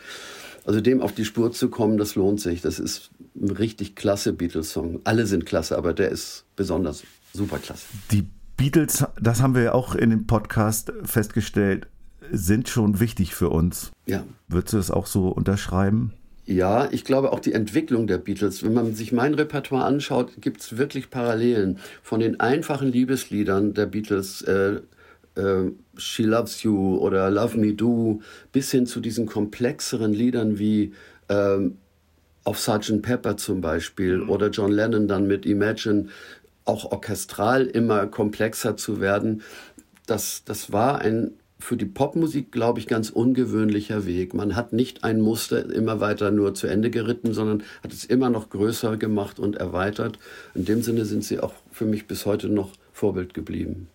[0.65, 2.61] Also dem auf die Spur zu kommen, das lohnt sich.
[2.61, 5.01] Das ist ein richtig klasse Beatles-Song.
[5.03, 7.03] Alle sind klasse, aber der ist besonders
[7.33, 7.85] super klasse.
[8.11, 11.87] Die Beatles, das haben wir ja auch in dem Podcast festgestellt,
[12.31, 13.91] sind schon wichtig für uns.
[14.05, 14.23] Ja.
[14.47, 16.13] Würdest du das auch so unterschreiben?
[16.45, 18.63] Ja, ich glaube auch die Entwicklung der Beatles.
[18.63, 23.85] Wenn man sich mein Repertoire anschaut, gibt es wirklich Parallelen von den einfachen Liebesliedern der
[23.85, 24.41] Beatles.
[24.41, 24.81] Äh,
[25.35, 28.21] äh, She Loves You oder Love Me Do,
[28.51, 30.93] bis hin zu diesen komplexeren Liedern wie
[31.29, 31.77] ähm,
[32.43, 33.01] auf Sgt.
[33.01, 36.07] Pepper zum Beispiel oder John Lennon dann mit Imagine,
[36.65, 39.41] auch orchestral immer komplexer zu werden.
[40.05, 44.33] Das, das war ein für die Popmusik, glaube ich, ganz ungewöhnlicher Weg.
[44.33, 48.29] Man hat nicht ein Muster immer weiter nur zu Ende geritten, sondern hat es immer
[48.29, 50.17] noch größer gemacht und erweitert.
[50.55, 53.89] In dem Sinne sind sie auch für mich bis heute noch Vorbild geblieben.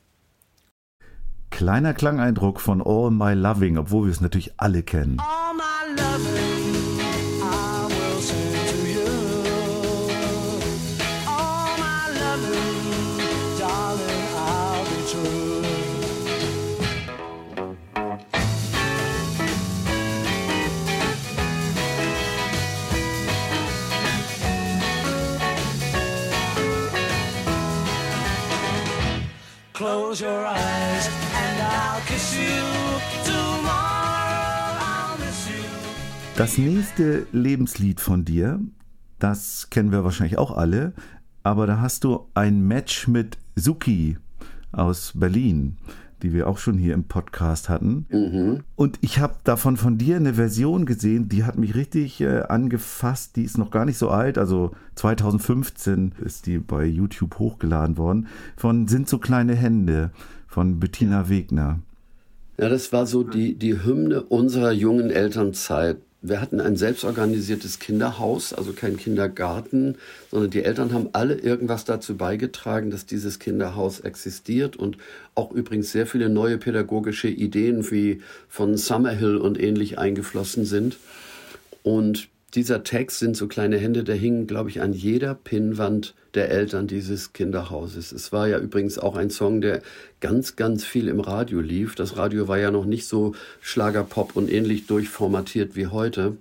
[1.57, 5.21] Kleiner Klangeindruck von All My Loving, obwohl wir es natürlich alle kennen.
[5.21, 5.63] All my
[6.03, 6.34] loving,
[29.75, 32.63] Close your eyes and I'll kiss you.
[33.25, 35.65] Tomorrow I'll miss you.
[36.37, 38.61] Das nächste Lebenslied von dir,
[39.19, 40.93] das kennen wir wahrscheinlich auch alle,
[41.43, 44.17] aber da hast du ein Match mit Suki
[44.71, 45.77] aus Berlin.
[46.25, 48.07] Die wir auch schon hier im Podcast hatten.
[48.09, 48.65] Mhm.
[48.75, 53.37] Und ich habe davon von dir eine Version gesehen, die hat mich richtig äh, angefasst.
[53.37, 58.27] Die ist noch gar nicht so alt, also 2015 ist die bei YouTube hochgeladen worden.
[58.57, 60.11] Von Sind so kleine Hände
[60.49, 61.81] von Bettina Wegner.
[62.59, 65.99] Ja, das war so die, die Hymne unserer jungen Elternzeit.
[66.27, 69.97] Wir hatten ein selbstorganisiertes Kinderhaus, also kein Kindergarten,
[70.31, 74.97] sondern die Eltern haben alle irgendwas dazu beigetragen, dass dieses Kinderhaus existiert und
[75.35, 80.97] auch übrigens sehr viele neue pädagogische Ideen wie von Summerhill und ähnlich eingeflossen sind.
[81.83, 86.51] Und dieser Text sind so kleine Hände, der hing, glaube ich, an jeder Pinnwand der
[86.51, 88.13] Eltern dieses Kinderhauses.
[88.13, 89.83] Es war ja übrigens auch ein Song, der
[90.21, 91.95] ganz, ganz viel im Radio lief.
[91.95, 96.37] Das Radio war ja noch nicht so Schlagerpop und ähnlich durchformatiert wie heute.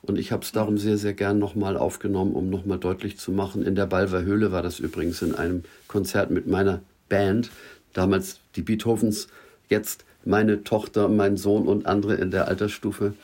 [0.00, 3.64] Und ich habe es darum sehr, sehr gern nochmal aufgenommen, um nochmal deutlich zu machen.
[3.64, 7.50] In der Balver Höhle war das übrigens in einem Konzert mit meiner Band.
[7.92, 9.28] Damals die Beethovens,
[9.68, 13.14] jetzt meine Tochter, mein Sohn und andere in der Altersstufe.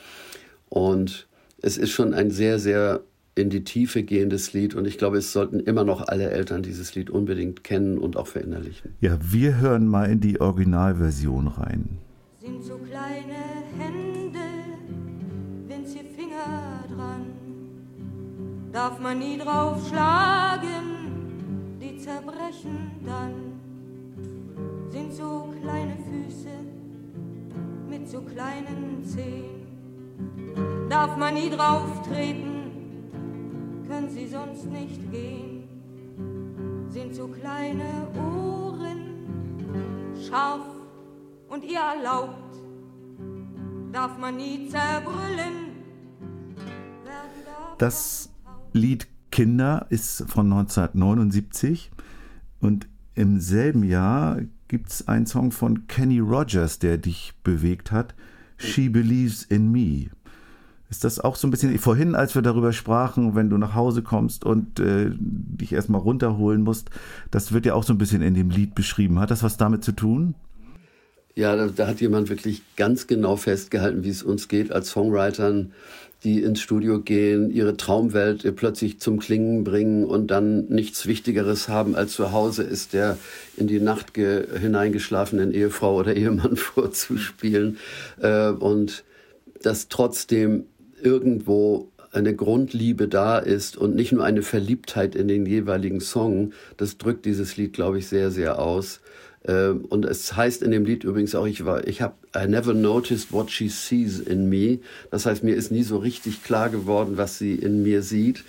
[0.69, 1.27] Und
[1.65, 3.01] es ist schon ein sehr, sehr
[3.33, 6.93] in die Tiefe gehendes Lied und ich glaube, es sollten immer noch alle Eltern dieses
[6.93, 8.93] Lied unbedingt kennen und auch verinnerlichen.
[9.01, 11.97] Ja, wir hören mal in die Originalversion rein.
[12.39, 13.41] Sind so kleine
[13.79, 14.39] Hände,
[15.67, 17.25] winzige Finger dran,
[18.71, 23.33] darf man nie drauf schlagen, die zerbrechen dann.
[24.91, 26.49] Sind so kleine Füße
[27.89, 29.64] mit so kleinen Zehen
[30.89, 32.71] darf man nie drauf treten,
[33.87, 35.63] können sie sonst nicht gehen.
[36.89, 40.65] Sind so kleine Ohren, scharf
[41.49, 42.55] und ihr erlaubt,
[43.91, 45.75] darf man nie zerbrüllen.
[47.77, 48.29] Das
[48.73, 51.91] Lied Kinder ist von 1979
[52.61, 58.15] und im selben Jahr gibt es einen Song von Kenny Rogers, der dich bewegt hat.
[58.57, 60.09] She Believes in Me.
[60.89, 64.03] Ist das auch so ein bisschen, vorhin, als wir darüber sprachen, wenn du nach Hause
[64.03, 66.89] kommst und äh, dich erstmal runterholen musst,
[67.31, 69.19] das wird ja auch so ein bisschen in dem Lied beschrieben.
[69.19, 70.35] Hat das was damit zu tun?
[71.33, 75.73] Ja, da, da hat jemand wirklich ganz genau festgehalten, wie es uns geht als Songwritern,
[76.25, 81.95] die ins Studio gehen, ihre Traumwelt plötzlich zum Klingen bringen und dann nichts Wichtigeres haben,
[81.95, 83.17] als zu Hause ist der
[83.55, 87.77] in die Nacht hineingeschlafenen Ehefrau oder Ehemann vorzuspielen.
[88.19, 89.03] Äh, und
[89.61, 90.65] dass trotzdem
[91.01, 96.97] irgendwo eine Grundliebe da ist und nicht nur eine Verliebtheit in den jeweiligen Song, das
[96.97, 99.01] drückt dieses Lied, glaube ich, sehr, sehr aus.
[99.47, 102.73] Ähm, und es heißt in dem Lied übrigens auch, ich war, ich habe, I never
[102.73, 104.79] noticed what she sees in me.
[105.11, 108.43] Das heißt, mir ist nie so richtig klar geworden, was sie in mir sieht.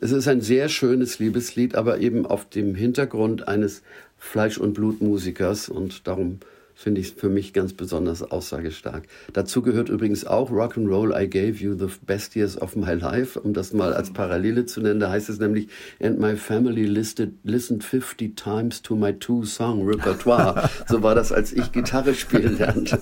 [0.00, 3.82] Es ist ein sehr schönes Liebeslied, aber eben auf dem Hintergrund eines
[4.18, 6.40] Fleisch- und Blutmusikers und darum
[6.74, 9.04] finde ich für mich ganz besonders aussagestark.
[9.32, 13.54] Dazu gehört übrigens auch Rock'n'Roll I Gave You the Best Years of My Life, um
[13.54, 15.00] das mal als Parallele zu nennen.
[15.00, 15.68] Da heißt es nämlich,
[16.00, 20.68] and my family listed, listened 50 times to my two-song repertoire.
[20.88, 22.98] so war das, als ich Gitarre spielen lernte.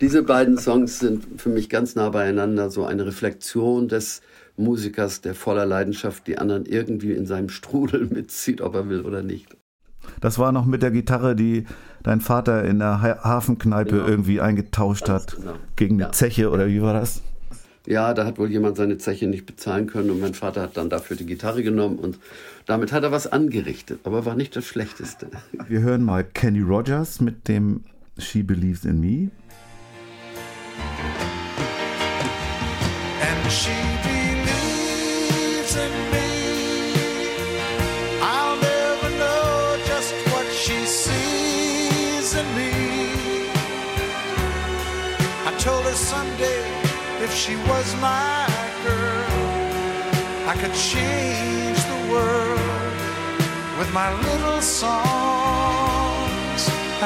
[0.00, 4.20] Diese beiden Songs sind für mich ganz nah beieinander, so eine Reflexion des
[4.56, 9.22] Musikers, der voller Leidenschaft die anderen irgendwie in seinem Strudel mitzieht, ob er will oder
[9.22, 9.56] nicht.
[10.20, 11.66] Das war noch mit der Gitarre, die
[12.02, 14.06] dein Vater in der Hafenkneipe genau.
[14.06, 15.54] irgendwie eingetauscht hat genau.
[15.76, 16.12] gegen eine ja.
[16.12, 17.22] Zeche oder wie war das?
[17.86, 20.90] Ja, da hat wohl jemand seine Zeche nicht bezahlen können und mein Vater hat dann
[20.90, 22.18] dafür die Gitarre genommen und
[22.66, 25.28] damit hat er was angerichtet, aber war nicht das Schlechteste.
[25.68, 27.84] Wir hören mal Kenny Rogers mit dem
[28.18, 29.30] She Believes in Me.
[33.20, 33.70] And she
[34.02, 34.25] believes
[46.10, 46.62] someday
[47.24, 48.46] if she was my
[48.86, 49.26] girl,
[50.46, 52.98] I could change the world
[53.78, 56.62] with my little songs.
[57.02, 57.04] I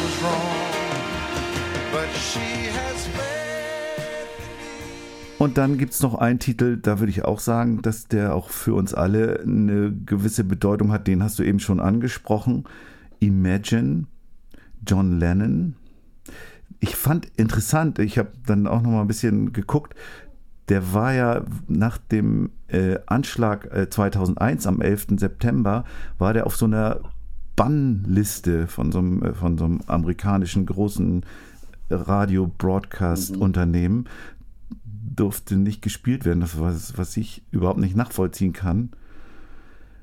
[0.00, 0.72] was wrong,
[1.92, 2.88] but she has
[5.38, 8.50] Und dann gibt es noch einen Titel, da würde ich auch sagen, dass der auch
[8.50, 11.06] für uns alle eine gewisse Bedeutung hat.
[11.06, 12.64] Den hast du eben schon angesprochen.
[13.20, 14.06] Imagine,
[14.84, 15.76] John Lennon,
[16.80, 19.94] ich fand interessant, ich habe dann auch noch mal ein bisschen geguckt,
[20.68, 25.06] der war ja nach dem äh, Anschlag äh, 2001 am 11.
[25.16, 25.84] September,
[26.18, 27.00] war der auf so einer
[27.56, 31.24] Bannliste von so einem, äh, von so einem amerikanischen großen
[31.90, 34.08] Radio-Broadcast-Unternehmen.
[34.84, 38.90] Durfte nicht gespielt werden, das was, was ich überhaupt nicht nachvollziehen kann,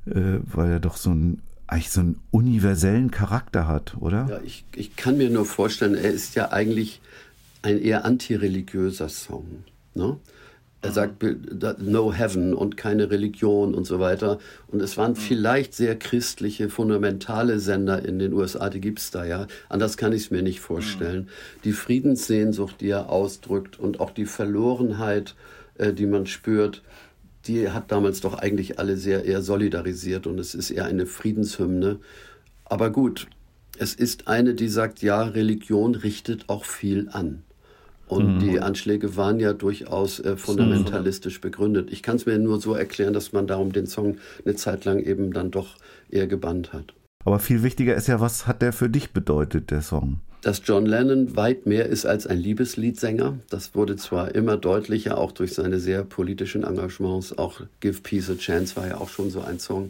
[0.06, 4.28] äh, weil er doch so ein eigentlich so einen universellen Charakter hat, oder?
[4.30, 7.02] Ja, ich, ich kann mir nur vorstellen, er ist ja eigentlich
[7.62, 9.64] ein eher antireligiöser Song.
[9.96, 10.18] Ne?
[10.86, 11.26] Er sagt
[11.80, 14.38] No Heaven und keine Religion und so weiter.
[14.68, 19.26] Und es waren vielleicht sehr christliche, fundamentale Sender in den USA, die gibt es da
[19.26, 19.48] ja.
[19.68, 21.30] Anders kann ich es mir nicht vorstellen.
[21.64, 25.34] Die Friedenssehnsucht, die er ausdrückt und auch die Verlorenheit,
[25.80, 26.84] äh, die man spürt,
[27.48, 32.00] die hat damals doch eigentlich alle sehr eher solidarisiert und es ist eher eine Friedenshymne.
[32.66, 33.28] Aber gut,
[33.78, 37.44] es ist eine, die sagt, ja, Religion richtet auch viel an.
[38.08, 38.40] Und mhm.
[38.40, 41.92] die Anschläge waren ja durchaus äh, fundamentalistisch begründet.
[41.92, 45.00] Ich kann es mir nur so erklären, dass man darum den Song eine Zeit lang
[45.00, 45.76] eben dann doch
[46.10, 46.94] eher gebannt hat.
[47.24, 50.20] Aber viel wichtiger ist ja, was hat der für dich bedeutet, der Song?
[50.46, 53.40] Dass John Lennon weit mehr ist als ein Liebesliedsänger.
[53.50, 57.36] Das wurde zwar immer deutlicher, auch durch seine sehr politischen Engagements.
[57.36, 59.90] Auch Give Peace a Chance war ja auch schon so ein Song.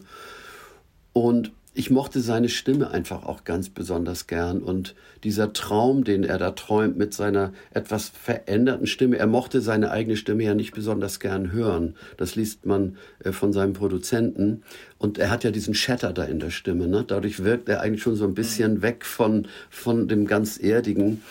[1.12, 4.96] Und ich mochte seine Stimme einfach auch ganz besonders gern und
[5.26, 9.18] dieser Traum, den er da träumt mit seiner etwas veränderten Stimme.
[9.18, 11.96] Er mochte seine eigene Stimme ja nicht besonders gern hören.
[12.16, 14.64] Das liest man äh, von seinem Produzenten.
[15.00, 16.88] Und er hat ja diesen Shatter da in der Stimme.
[16.88, 17.04] Ne?
[17.06, 21.24] Dadurch wirkt er eigentlich schon so ein bisschen weg von, von dem ganz Erdigen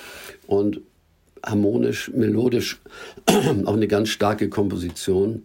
[0.47, 0.83] und
[1.43, 2.83] harmonisch, melodisch
[3.27, 5.45] auch eine ganz starke Komposition.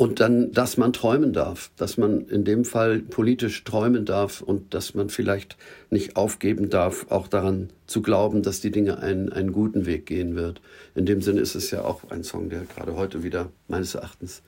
[0.00, 4.72] Und dann, dass man träumen darf, dass man in dem Fall politisch träumen darf und
[4.72, 5.58] dass man vielleicht
[5.90, 10.36] nicht aufgeben darf, auch daran zu glauben, dass die Dinge einen, einen guten Weg gehen
[10.36, 10.62] wird.
[10.94, 14.40] In dem Sinne ist es ja auch ein Song, der gerade heute wieder meines Erachtens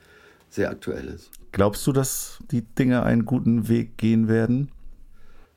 [0.49, 1.29] sehr aktuell ist.
[1.51, 4.71] Glaubst du, dass die Dinge einen guten Weg gehen werden?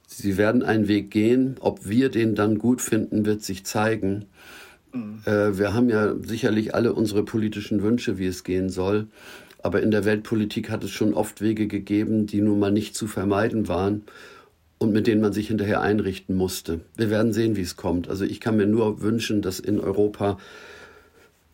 [0.07, 1.57] Sie werden einen Weg gehen.
[1.61, 4.26] Ob wir den dann gut finden, wird sich zeigen.
[4.92, 5.22] Mhm.
[5.24, 9.09] Äh, wir haben ja sicherlich alle unsere politischen Wünsche, wie es gehen soll.
[9.66, 13.08] Aber in der Weltpolitik hat es schon oft Wege gegeben, die nun mal nicht zu
[13.08, 14.02] vermeiden waren
[14.78, 16.82] und mit denen man sich hinterher einrichten musste.
[16.94, 18.08] Wir werden sehen, wie es kommt.
[18.08, 20.38] Also ich kann mir nur wünschen, dass in Europa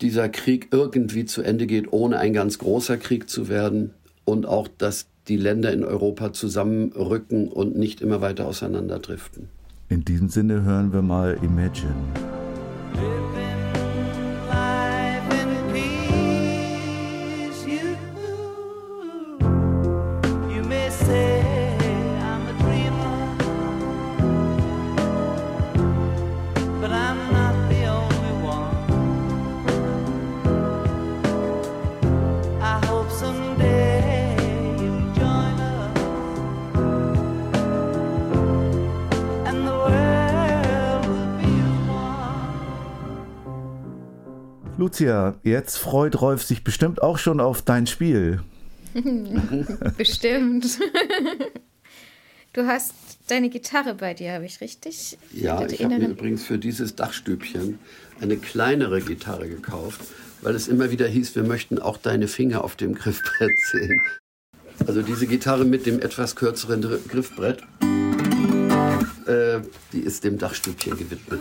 [0.03, 3.95] dieser Krieg irgendwie zu Ende geht, ohne ein ganz großer Krieg zu werden
[4.27, 9.49] und auch, dass die Länder in Europa zusammenrücken und nicht immer weiter auseinanderdriften.
[9.89, 11.95] In diesem Sinne hören wir mal Imagine.
[45.03, 48.41] Lucia, jetzt freut Rolf sich bestimmt auch schon auf dein Spiel.
[49.97, 50.79] bestimmt.
[52.53, 52.95] Du hast
[53.27, 55.19] deine Gitarre bei dir, habe ich richtig?
[55.33, 57.81] Ja, ich habe mir übrigens für dieses Dachstübchen
[58.21, 60.03] eine kleinere Gitarre gekauft,
[60.41, 64.01] weil es immer wieder hieß, wir möchten auch deine Finger auf dem Griffbrett sehen.
[64.87, 67.61] Also diese Gitarre mit dem etwas kürzeren Griffbrett,
[69.27, 69.61] äh,
[69.93, 71.41] die ist dem Dachstübchen gewidmet.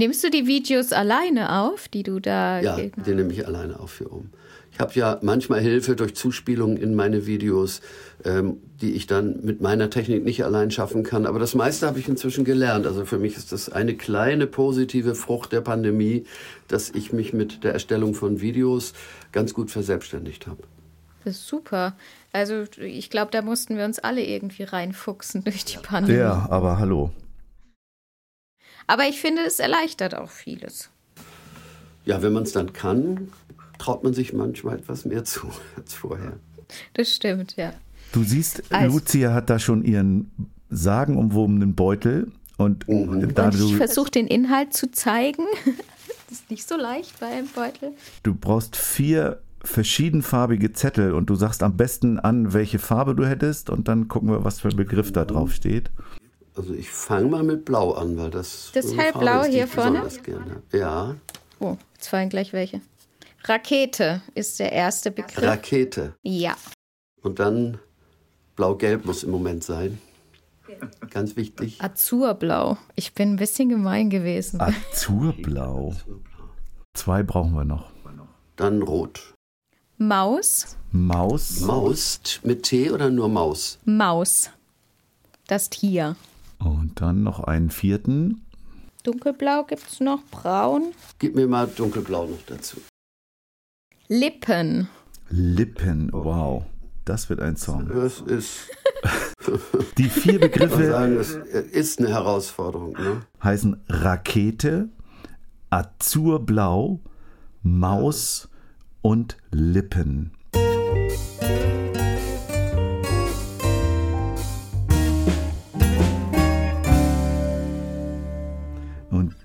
[0.00, 2.58] Nimmst du die Videos alleine auf, die du da.
[2.60, 4.30] Ja, die nehme ich alleine auf für um.
[4.72, 7.82] Ich habe ja manchmal Hilfe durch Zuspielungen in meine Videos,
[8.24, 11.26] ähm, die ich dann mit meiner Technik nicht allein schaffen kann.
[11.26, 12.86] Aber das meiste habe ich inzwischen gelernt.
[12.86, 16.24] Also für mich ist das eine kleine positive Frucht der Pandemie,
[16.66, 18.94] dass ich mich mit der Erstellung von Videos
[19.32, 20.62] ganz gut verselbstständigt habe.
[21.26, 21.94] Das ist super.
[22.32, 26.20] Also ich glaube, da mussten wir uns alle irgendwie reinfuchsen durch die Pandemie.
[26.20, 27.10] Ja, aber hallo.
[28.90, 30.90] Aber ich finde, es erleichtert auch vieles.
[32.04, 33.28] Ja, wenn man es dann kann,
[33.78, 36.32] traut man sich manchmal etwas mehr zu als vorher.
[36.94, 37.72] Das stimmt, ja.
[38.10, 40.32] Du siehst, also, Lucia hat da schon ihren
[40.70, 42.32] sagenumwobenen Beutel.
[42.56, 43.32] Und, mhm.
[43.32, 45.44] da und ich versuche den Inhalt zu zeigen.
[46.28, 47.90] Das ist nicht so leicht bei einem Beutel.
[48.22, 53.68] Du brauchst vier verschiedenfarbige Zettel und du sagst am besten an, welche Farbe du hättest
[53.68, 55.90] und dann gucken wir, was für ein Begriff da drauf steht.
[56.56, 58.70] Also ich fange mal mit Blau an, weil das.
[58.74, 60.06] Das hellblaue hier vorne?
[60.22, 60.62] Gerne.
[60.72, 61.16] Ja.
[61.60, 62.80] Oh, jetzt fallen gleich welche.
[63.44, 65.42] Rakete ist der erste Begriff.
[65.42, 66.14] Rakete.
[66.22, 66.56] Ja.
[67.22, 67.78] Und dann
[68.56, 69.98] Blau-Gelb muss im Moment sein.
[71.10, 71.80] Ganz wichtig.
[71.80, 72.76] Azurblau.
[72.94, 74.60] Ich bin ein bisschen gemein gewesen.
[74.60, 75.94] Azurblau.
[76.94, 77.90] Zwei brauchen wir noch.
[78.56, 79.34] Dann Rot.
[79.96, 80.76] Maus.
[80.92, 81.60] Maus.
[81.60, 83.78] Maus mit T oder nur Maus?
[83.84, 84.50] Maus.
[85.46, 86.16] Das Tier.
[86.60, 88.46] Und dann noch einen vierten.
[89.02, 90.92] Dunkelblau gibt es noch, braun.
[91.18, 92.76] Gib mir mal dunkelblau noch dazu.
[94.08, 94.88] Lippen.
[95.28, 96.64] Lippen, wow.
[97.04, 97.88] Das wird ein Song.
[97.88, 98.68] Das ist
[99.98, 102.92] Die vier Begriffe sagen, es ist eine Herausforderung.
[102.92, 103.22] Ne?
[103.42, 104.88] heißen Rakete,
[105.70, 107.00] Azurblau,
[107.62, 108.48] Maus
[109.02, 110.32] und Lippen.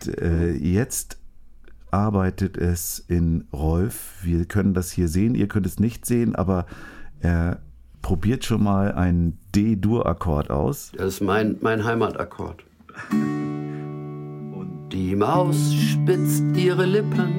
[0.07, 1.17] Und äh, jetzt
[1.91, 4.15] arbeitet es in Rolf.
[4.23, 6.65] Wir können das hier sehen, ihr könnt es nicht sehen, aber
[7.19, 7.59] er
[8.01, 10.91] probiert schon mal einen D-Dur-Akkord aus.
[10.97, 12.63] Das ist mein, mein Heimatakkord.
[14.91, 17.31] Die Maus spitzt ihre Lippen,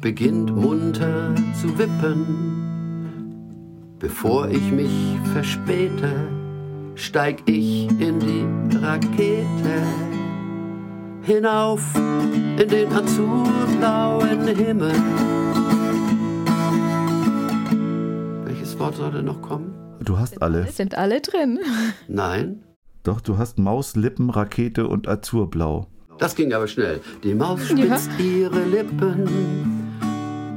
[0.00, 2.50] beginnt munter zu wippen.
[3.98, 4.90] Bevor ich mich
[5.32, 6.41] verspäte,
[6.94, 9.82] steig ich in die Rakete
[11.22, 14.92] hinauf in den azurblauen Himmel.
[18.44, 19.72] Welches Wort soll denn noch kommen?
[20.04, 20.66] Du hast alle.
[20.66, 21.60] Sind alle drin.
[22.08, 22.64] Nein,
[23.04, 25.88] Doch, du hast Maus, Lippen, Rakete und Azurblau.
[26.18, 27.00] Das ging aber schnell.
[27.24, 29.90] Die Maus spitzt ihre Lippen,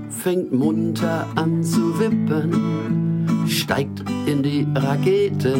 [0.09, 5.55] fängt munter an zu wippen, steigt in die Rakete.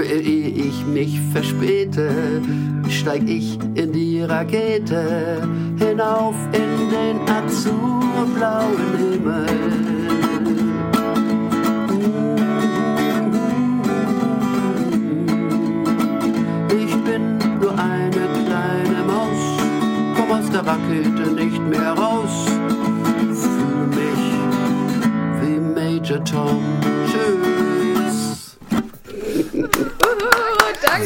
[0.00, 2.40] Ehe ich mich verspäte,
[2.88, 5.46] steig ich in die Rakete
[5.76, 9.46] hinauf in den azurblauen Himmel.
[16.70, 19.60] Ich bin nur eine kleine Maus,
[20.16, 22.46] komm aus der Rakete nicht mehr raus.
[23.34, 24.24] Fühle mich
[25.42, 26.87] wie Major Tom.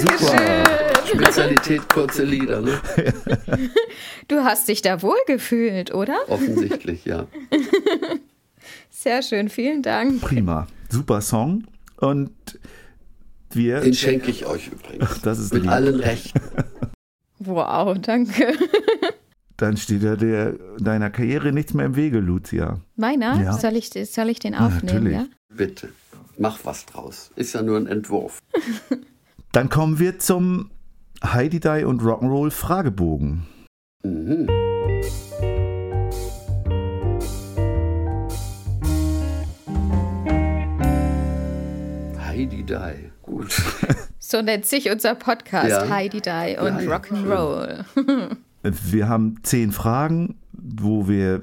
[0.04, 0.64] Dankeschön.
[1.06, 2.80] Spezialität kurze Lieder, ne?
[4.28, 6.16] Du hast dich da wohl gefühlt, oder?
[6.28, 7.26] Offensichtlich, ja.
[8.90, 10.20] Sehr schön, vielen Dank.
[10.22, 10.66] Prima.
[10.88, 11.64] Super Song.
[11.98, 12.30] Und
[13.50, 13.80] wir.
[13.80, 15.20] Den schenke ich euch übrigens.
[15.22, 15.72] Das ist Mit lieb.
[15.72, 16.40] allen Rechten.
[17.44, 18.52] Wow, danke.
[19.56, 22.80] Dann steht ja der, deiner Karriere nichts mehr im Wege, Lucia.
[22.94, 23.42] Meiner?
[23.42, 23.52] Ja.
[23.54, 25.12] Soll, ich, soll ich den aufnehmen, natürlich.
[25.12, 25.26] ja?
[25.52, 25.88] Bitte.
[26.38, 27.32] Mach was draus.
[27.34, 28.38] Ist ja nur ein Entwurf.
[29.52, 30.70] Dann kommen wir zum
[31.22, 33.46] Heidi Die und Rock'n'Roll Fragebogen.
[34.02, 34.48] Mhm.
[42.18, 43.10] Heidi Die.
[43.22, 43.54] Gut.
[44.24, 45.90] So nennt sich unser Podcast, Ja.
[45.90, 47.84] Heidi Die und Ja, ja, Rock'n'Roll.
[48.62, 51.42] Wir haben zehn Fragen, wo wir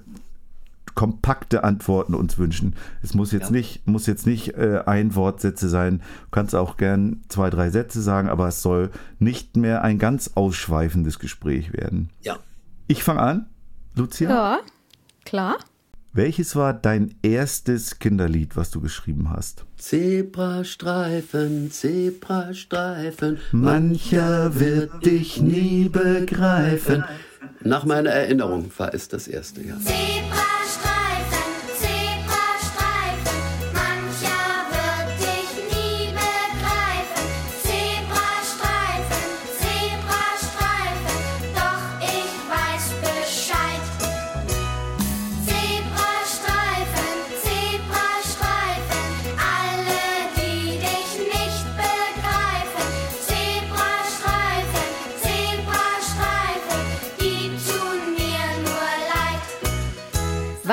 [1.00, 2.76] kompakte Antworten uns wünschen.
[3.02, 3.52] Es muss jetzt Ja.
[3.52, 6.00] nicht, muss jetzt nicht äh, ein Wortsätze sein.
[6.00, 10.32] Du kannst auch gern zwei, drei Sätze sagen, aber es soll nicht mehr ein ganz
[10.36, 12.10] ausschweifendes Gespräch werden.
[12.22, 12.36] Ja.
[12.88, 13.46] Ich fange an.
[13.96, 14.60] Lucia, Ja,
[15.24, 15.56] klar.
[16.12, 19.64] welches war dein erstes Kinderlied, was du geschrieben hast?
[19.78, 27.06] Zebrastreifen, Zebrastreifen, Mancher wird dich nie begreifen.
[27.64, 29.76] Nach meiner Erinnerung war es das erste, ja.
[29.80, 30.59] Zebrastreifen,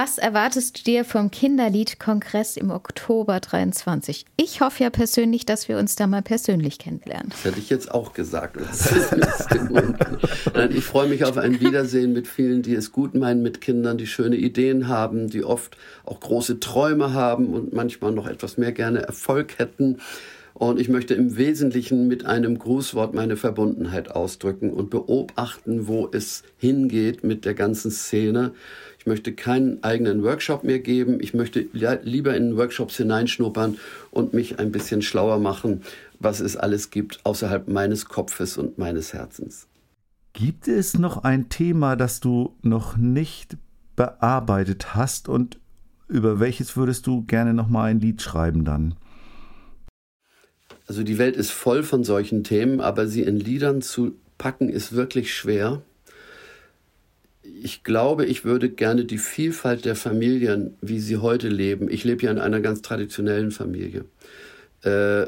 [0.07, 4.25] Was erwartest du dir vom Kinderliedkongress im Oktober 23?
[4.37, 7.31] Ich hoffe ja persönlich, dass wir uns da mal persönlich kennenlernen.
[7.31, 8.57] Das hätte ich jetzt auch gesagt.
[10.71, 14.07] Ich freue mich auf ein Wiedersehen mit vielen, die es gut meinen mit Kindern, die
[14.07, 19.03] schöne Ideen haben, die oft auch große Träume haben und manchmal noch etwas mehr gerne
[19.03, 19.99] Erfolg hätten.
[20.59, 26.45] Und ich möchte im Wesentlichen mit einem Grußwort meine Verbundenheit ausdrücken und beobachten, wo es
[26.57, 28.55] hingeht mit der ganzen Szene.
[29.07, 31.21] Ich möchte keinen eigenen Workshop mehr geben.
[31.21, 33.79] Ich möchte li- lieber in Workshops hineinschnuppern
[34.11, 35.83] und mich ein bisschen schlauer machen,
[36.19, 39.69] was es alles gibt außerhalb meines Kopfes und meines Herzens.
[40.33, 43.57] Gibt es noch ein Thema, das du noch nicht
[43.95, 45.61] bearbeitet hast und
[46.09, 48.97] über welches würdest du gerne noch mal ein Lied schreiben dann?
[50.89, 54.97] Also die Welt ist voll von solchen Themen, aber sie in Liedern zu packen ist
[54.97, 55.83] wirklich schwer.
[57.63, 62.25] Ich glaube, ich würde gerne die Vielfalt der Familien, wie sie heute leben, ich lebe
[62.25, 64.05] ja in einer ganz traditionellen Familie,
[64.83, 65.27] äh,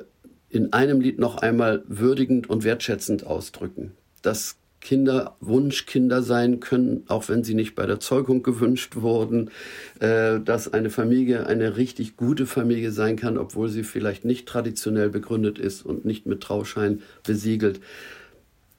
[0.50, 3.92] in einem Lied noch einmal würdigend und wertschätzend ausdrücken.
[4.22, 9.50] Das Kinder Wunschkinder sein können, auch wenn sie nicht bei der Zeugung gewünscht wurden,
[9.98, 15.10] äh, dass eine Familie eine richtig gute Familie sein kann, obwohl sie vielleicht nicht traditionell
[15.10, 17.80] begründet ist und nicht mit Trauschein besiegelt.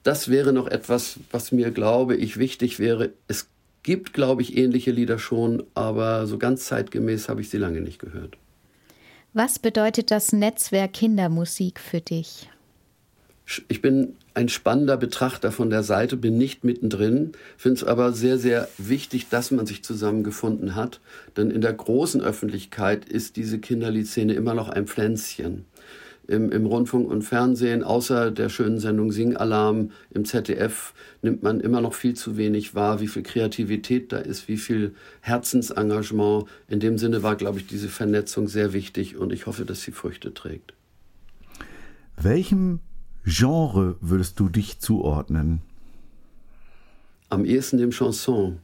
[0.02, 3.10] Das wäre noch etwas, was mir, glaube ich, wichtig wäre.
[3.28, 3.48] Es
[3.82, 7.98] gibt, glaube ich, ähnliche Lieder schon, aber so ganz zeitgemäß habe ich sie lange nicht
[7.98, 8.36] gehört.
[9.32, 12.48] Was bedeutet das Netzwerk Kindermusik für dich?
[13.68, 18.38] Ich bin ein spannender Betrachter von der Seite, bin nicht mittendrin, finde es aber sehr,
[18.38, 21.00] sehr wichtig, dass man sich zusammengefunden hat.
[21.36, 25.64] Denn in der großen Öffentlichkeit ist diese Kinderliedszene immer noch ein Pflänzchen.
[26.30, 31.80] Im, Im, Rundfunk und Fernsehen, außer der schönen Sendung Singalarm im ZDF, nimmt man immer
[31.80, 36.46] noch viel zu wenig wahr, wie viel Kreativität da ist, wie viel Herzensengagement.
[36.68, 39.90] In dem Sinne war, glaube ich, diese Vernetzung sehr wichtig und ich hoffe, dass sie
[39.90, 40.72] Früchte trägt.
[42.16, 42.78] Welchem
[43.24, 45.62] Genre würdest du dich zuordnen?
[47.28, 48.58] Am ehesten dem Chanson.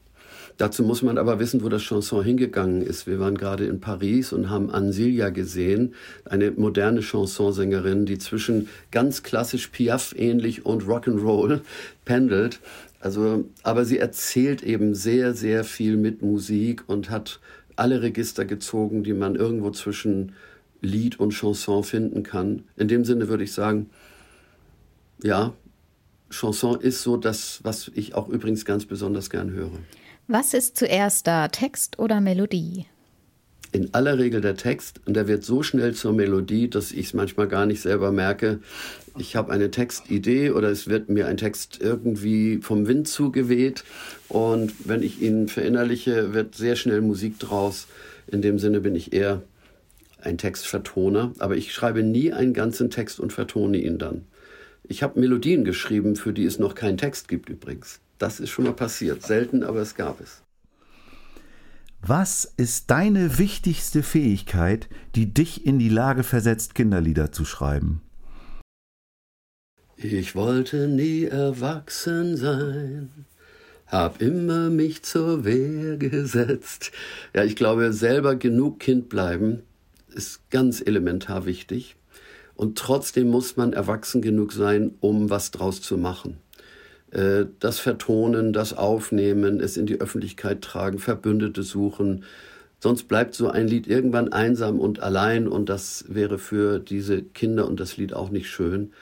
[0.58, 3.06] Dazu muss man aber wissen, wo das Chanson hingegangen ist.
[3.06, 5.94] Wir waren gerade in Paris und haben Ansilia gesehen,
[6.24, 11.60] eine moderne Chansonsängerin, die zwischen ganz klassisch Piaf ähnlich und Rock'n'Roll
[12.06, 12.60] pendelt.
[13.00, 17.40] Also, aber sie erzählt eben sehr, sehr viel mit Musik und hat
[17.76, 20.32] alle Register gezogen, die man irgendwo zwischen
[20.80, 22.64] Lied und Chanson finden kann.
[22.76, 23.90] In dem Sinne würde ich sagen,
[25.22, 25.52] ja,
[26.30, 29.78] Chanson ist so das, was ich auch übrigens ganz besonders gern höre.
[30.28, 32.86] Was ist zuerst da, Text oder Melodie?
[33.70, 37.14] In aller Regel der Text und der wird so schnell zur Melodie, dass ich es
[37.14, 38.58] manchmal gar nicht selber merke.
[39.16, 43.84] Ich habe eine Textidee oder es wird mir ein Text irgendwie vom Wind zugeweht
[44.28, 47.86] und wenn ich ihn verinnerliche, wird sehr schnell Musik draus.
[48.26, 49.42] In dem Sinne bin ich eher
[50.20, 54.24] ein Textvertoner, aber ich schreibe nie einen ganzen Text und vertone ihn dann.
[54.82, 58.00] Ich habe Melodien geschrieben, für die es noch keinen Text gibt übrigens.
[58.18, 59.22] Das ist schon mal passiert.
[59.22, 60.42] Selten, aber es gab es.
[62.02, 68.02] Was ist deine wichtigste Fähigkeit, die dich in die Lage versetzt, Kinderlieder zu schreiben?
[69.96, 73.26] Ich wollte nie erwachsen sein,
[73.86, 76.92] hab immer mich zur Wehr gesetzt.
[77.34, 79.62] Ja, ich glaube, selber genug Kind bleiben
[80.08, 81.96] ist ganz elementar wichtig.
[82.54, 86.38] Und trotzdem muss man erwachsen genug sein, um was draus zu machen.
[87.10, 92.24] Äh, das Vertonen, das Aufnehmen, es in die Öffentlichkeit tragen, Verbündete suchen.
[92.78, 97.66] Sonst bleibt so ein Lied irgendwann einsam und allein und das wäre für diese Kinder
[97.66, 98.92] und das Lied auch nicht schön.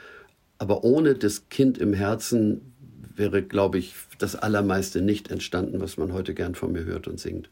[0.57, 2.73] Aber ohne das Kind im Herzen
[3.15, 7.19] wäre, glaube ich, das Allermeiste nicht entstanden, was man heute gern von mir hört und
[7.19, 7.49] singt.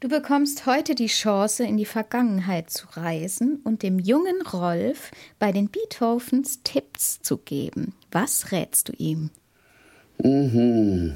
[0.00, 5.50] Du bekommst heute die Chance, in die Vergangenheit zu reisen und dem jungen Rolf bei
[5.50, 7.94] den Beethovens Tipps zu geben.
[8.12, 9.30] Was rätst du ihm?
[10.22, 11.14] Mhm.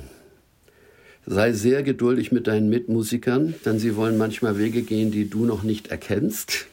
[1.24, 5.62] Sei sehr geduldig mit deinen Mitmusikern, denn sie wollen manchmal Wege gehen, die du noch
[5.62, 6.66] nicht erkennst.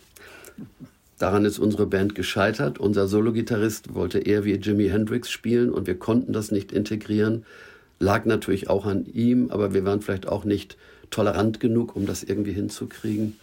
[1.19, 2.79] Daran ist unsere Band gescheitert.
[2.79, 7.45] Unser Sologitarrist wollte eher wie Jimi Hendrix spielen und wir konnten das nicht integrieren.
[7.99, 10.75] Lag natürlich auch an ihm, aber wir waren vielleicht auch nicht
[11.11, 13.37] tolerant genug, um das irgendwie hinzukriegen.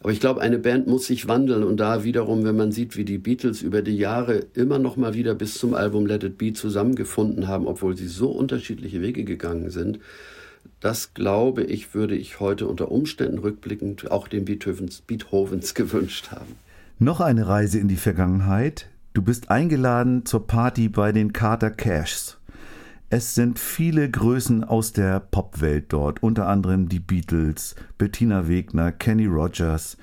[0.00, 3.06] Aber ich glaube, eine Band muss sich wandeln und da wiederum, wenn man sieht, wie
[3.06, 6.52] die Beatles über die Jahre immer noch mal wieder bis zum Album Let It Be
[6.52, 10.00] zusammengefunden haben, obwohl sie so unterschiedliche Wege gegangen sind,
[10.80, 16.56] das glaube ich, würde ich heute unter Umständen rückblickend auch den Beethovens, Beethovens gewünscht haben.
[16.98, 18.90] Noch eine Reise in die Vergangenheit.
[19.14, 22.36] Du bist eingeladen zur Party bei den Carter Cashs.
[23.10, 29.26] Es sind viele Größen aus der Popwelt dort, unter anderem die Beatles, Bettina Wegner, Kenny
[29.26, 29.96] Rogers.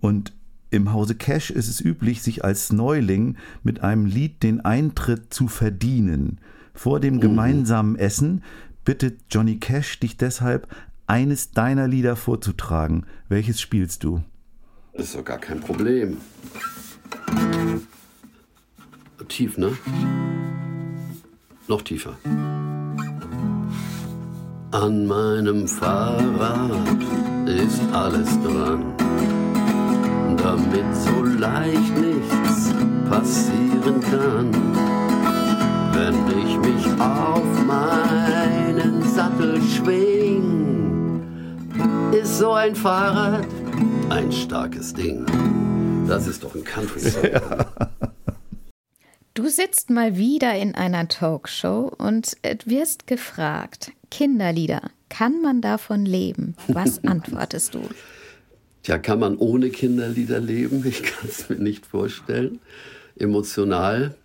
[0.00, 0.32] Und
[0.70, 5.48] im Hause Cash ist es üblich, sich als Neuling mit einem Lied den Eintritt zu
[5.48, 6.38] verdienen.
[6.74, 7.20] Vor dem mhm.
[7.20, 8.42] gemeinsamen Essen
[8.84, 10.68] bittet Johnny Cash dich deshalb,
[11.06, 13.04] eines deiner Lieder vorzutragen.
[13.28, 14.22] Welches spielst du?
[14.92, 16.18] Das ist doch gar kein Problem.
[19.28, 19.72] Tief, ne?
[21.70, 22.16] Noch tiefer.
[24.72, 26.98] An meinem Fahrrad
[27.46, 28.92] ist alles dran,
[30.36, 32.74] damit so leicht nichts
[33.08, 34.50] passieren kann.
[35.92, 41.22] Wenn ich mich auf meinen Sattel schwing,
[42.10, 43.46] ist so ein Fahrrad
[44.08, 45.24] ein starkes Ding.
[46.08, 47.30] Das ist doch ein Country-Song.
[47.30, 47.40] Ja.
[49.34, 56.56] Du sitzt mal wieder in einer Talkshow und wirst gefragt, Kinderlieder, kann man davon leben?
[56.66, 57.82] Was antwortest du?
[58.82, 60.84] Tja, kann man ohne Kinderlieder leben?
[60.84, 62.58] Ich kann es mir nicht vorstellen.
[63.16, 64.16] Emotional.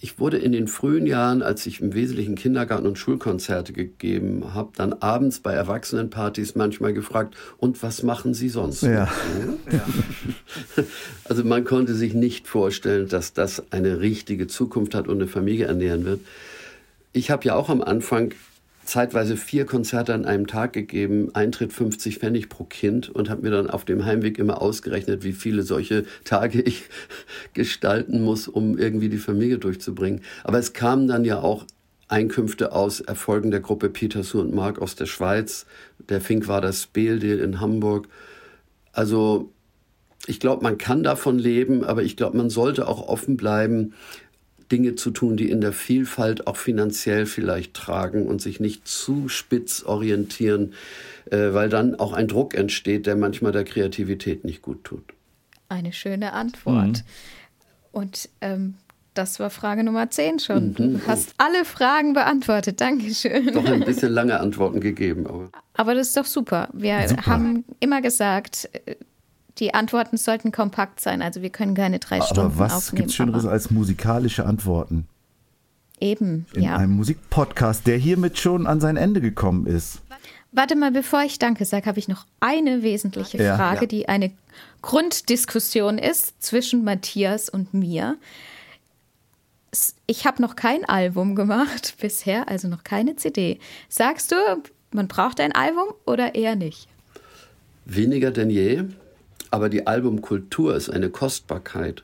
[0.00, 4.70] Ich wurde in den frühen Jahren, als ich im Wesentlichen Kindergarten- und Schulkonzerte gegeben habe,
[4.76, 8.82] dann abends bei Erwachsenenpartys manchmal gefragt, und was machen Sie sonst?
[8.82, 9.08] Ja.
[9.70, 9.84] ja.
[11.24, 15.66] Also man konnte sich nicht vorstellen, dass das eine richtige Zukunft hat und eine Familie
[15.66, 16.20] ernähren wird.
[17.12, 18.32] Ich habe ja auch am Anfang
[18.88, 23.50] zeitweise vier Konzerte an einem Tag gegeben, Eintritt 50 Pfennig pro Kind und habe mir
[23.50, 26.84] dann auf dem Heimweg immer ausgerechnet, wie viele solche Tage ich
[27.54, 30.22] gestalten muss, um irgendwie die Familie durchzubringen.
[30.42, 31.66] Aber es kamen dann ja auch
[32.08, 35.66] Einkünfte aus Erfolgen der Gruppe Petersu und Mark aus der Schweiz,
[36.08, 38.08] der Fink war das Speeldeel in Hamburg.
[38.92, 39.52] Also
[40.26, 43.92] ich glaube, man kann davon leben, aber ich glaube, man sollte auch offen bleiben,
[44.70, 49.28] Dinge zu tun, die in der Vielfalt auch finanziell vielleicht tragen und sich nicht zu
[49.28, 50.74] spitz orientieren,
[51.30, 55.04] äh, weil dann auch ein Druck entsteht, der manchmal der Kreativität nicht gut tut.
[55.68, 56.98] Eine schöne Antwort.
[56.98, 57.02] Mhm.
[57.92, 58.74] Und ähm,
[59.14, 60.68] das war Frage Nummer 10 schon.
[60.68, 60.74] Mhm.
[60.74, 62.80] Du hast alle Fragen beantwortet.
[62.80, 63.52] Dankeschön.
[63.52, 65.26] Doch ein bisschen lange Antworten gegeben.
[65.26, 66.68] Aber, aber das ist doch super.
[66.72, 67.26] Wir super.
[67.26, 68.94] haben immer gesagt, äh,
[69.58, 71.22] die Antworten sollten kompakt sein.
[71.22, 72.76] Also wir können keine drei aber Stunden was aufnehmen.
[72.76, 75.06] Was gibt Schöneres als musikalische Antworten?
[76.00, 76.76] Eben, In ja.
[76.76, 80.00] einem Musikpodcast, der hiermit schon an sein Ende gekommen ist.
[80.52, 83.56] Warte mal, bevor ich Danke sage, habe ich noch eine wesentliche Ja.
[83.56, 83.86] Frage, Ja.
[83.86, 84.30] die eine
[84.80, 88.16] Grunddiskussion ist zwischen Matthias und mir.
[90.06, 93.58] Ich habe noch kein Album gemacht bisher, also noch keine CD.
[93.88, 94.36] Sagst du,
[94.92, 96.88] man braucht ein Album oder eher nicht?
[97.84, 98.84] Weniger denn je,
[99.50, 102.02] aber die Albumkultur ist eine Kostbarkeit.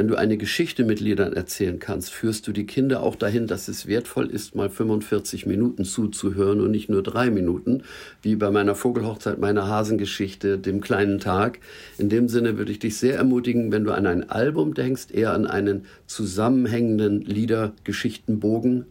[0.00, 3.68] Wenn du eine Geschichte mit Liedern erzählen kannst, führst du die Kinder auch dahin, dass
[3.68, 7.82] es wertvoll ist, mal 45 Minuten zuzuhören und nicht nur drei Minuten,
[8.22, 11.58] wie bei meiner Vogelhochzeit, meiner Hasengeschichte, dem kleinen Tag.
[11.98, 15.34] In dem Sinne würde ich dich sehr ermutigen, wenn du an ein Album denkst, eher
[15.34, 18.86] an einen zusammenhängenden Liedergeschichtenbogen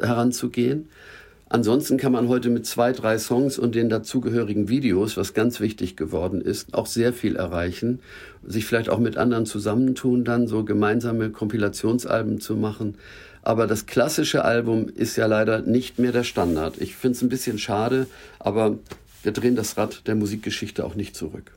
[0.00, 0.88] heranzugehen.
[1.48, 5.96] Ansonsten kann man heute mit zwei, drei Songs und den dazugehörigen Videos, was ganz wichtig
[5.96, 8.00] geworden ist, auch sehr viel erreichen.
[8.44, 12.96] Sich vielleicht auch mit anderen zusammentun, dann so gemeinsame Kompilationsalben zu machen.
[13.42, 16.80] Aber das klassische Album ist ja leider nicht mehr der Standard.
[16.80, 18.08] Ich finde es ein bisschen schade,
[18.40, 18.78] aber
[19.22, 21.56] wir drehen das Rad der Musikgeschichte auch nicht zurück.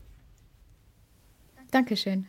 [1.72, 2.26] Dankeschön.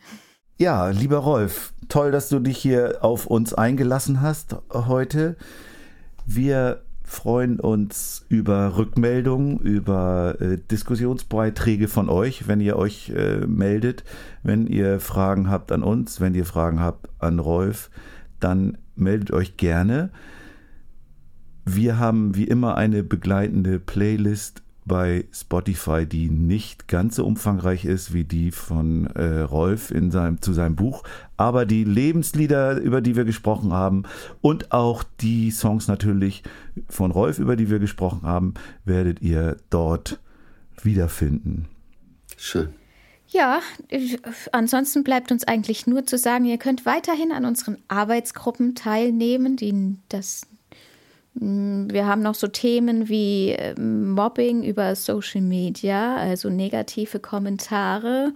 [0.58, 5.36] Ja, lieber Rolf, toll, dass du dich hier auf uns eingelassen hast heute.
[6.26, 6.82] Wir
[7.12, 14.02] freuen uns über Rückmeldungen, über äh, Diskussionsbeiträge von euch, wenn ihr euch äh, meldet,
[14.42, 17.90] wenn ihr Fragen habt an uns, wenn ihr Fragen habt an Rolf,
[18.40, 20.10] dann meldet euch gerne.
[21.66, 28.12] Wir haben wie immer eine begleitende Playlist bei Spotify, die nicht ganz so umfangreich ist
[28.12, 31.04] wie die von äh, Rolf in seinem, zu seinem Buch,
[31.36, 34.04] aber die Lebenslieder, über die wir gesprochen haben
[34.40, 36.42] und auch die Songs natürlich
[36.88, 38.54] von Rolf, über die wir gesprochen haben,
[38.84, 40.18] werdet ihr dort
[40.82, 41.66] wiederfinden.
[42.36, 42.68] Schön.
[43.28, 44.18] Ja, äh,
[44.52, 49.96] ansonsten bleibt uns eigentlich nur zu sagen, ihr könnt weiterhin an unseren Arbeitsgruppen teilnehmen, die
[50.08, 50.42] das
[51.34, 58.34] wir haben noch so Themen wie äh, Mobbing über Social Media, also negative Kommentare.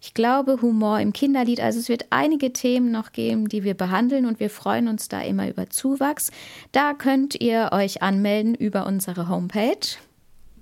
[0.00, 1.60] Ich glaube, Humor im Kinderlied.
[1.60, 5.20] Also es wird einige Themen noch geben, die wir behandeln und wir freuen uns da
[5.20, 6.32] immer über Zuwachs.
[6.72, 9.76] Da könnt ihr euch anmelden über unsere Homepage.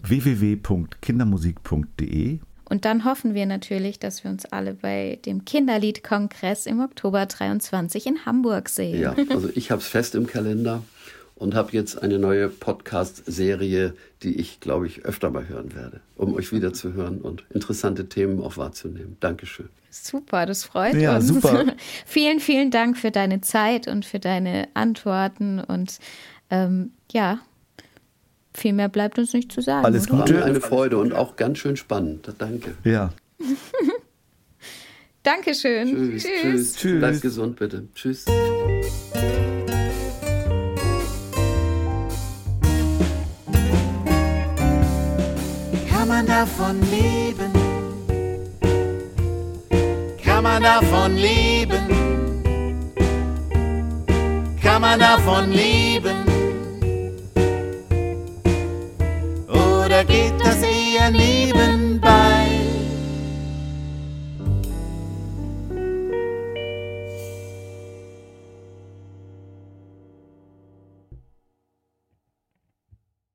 [0.02, 7.24] www.kindermusik.de Und dann hoffen wir natürlich, dass wir uns alle bei dem Kinderliedkongress im Oktober
[7.24, 9.00] 23 in Hamburg sehen.
[9.00, 10.82] Ja, also ich habe es fest im Kalender
[11.40, 16.34] und habe jetzt eine neue Podcast-Serie, die ich, glaube ich, öfter mal hören werde, um
[16.34, 19.16] euch wieder zu hören und interessante Themen auch wahrzunehmen.
[19.20, 19.70] Dankeschön.
[19.90, 21.28] Super, das freut Ja, uns.
[21.28, 21.64] super.
[22.06, 25.60] vielen, vielen Dank für deine Zeit und für deine Antworten.
[25.60, 25.98] Und
[26.50, 27.40] ähm, ja,
[28.52, 29.86] viel mehr bleibt uns nicht zu sagen.
[29.86, 30.10] Alles?
[30.10, 30.34] War Gute.
[30.34, 32.30] mir eine Freude und auch ganz schön spannend.
[32.36, 32.74] Danke.
[32.84, 33.14] Ja.
[35.22, 35.88] Dankeschön.
[35.88, 36.76] Tschüss, tschüss.
[36.76, 36.98] Tschüss.
[36.98, 37.88] Bleibt gesund, bitte.
[37.94, 38.26] Tschüss.
[46.10, 47.52] Man davon leben?
[50.24, 51.86] Kann man davon leben?
[54.60, 56.18] Kann man davon leben?
[59.48, 61.79] Oder geht das eher neben?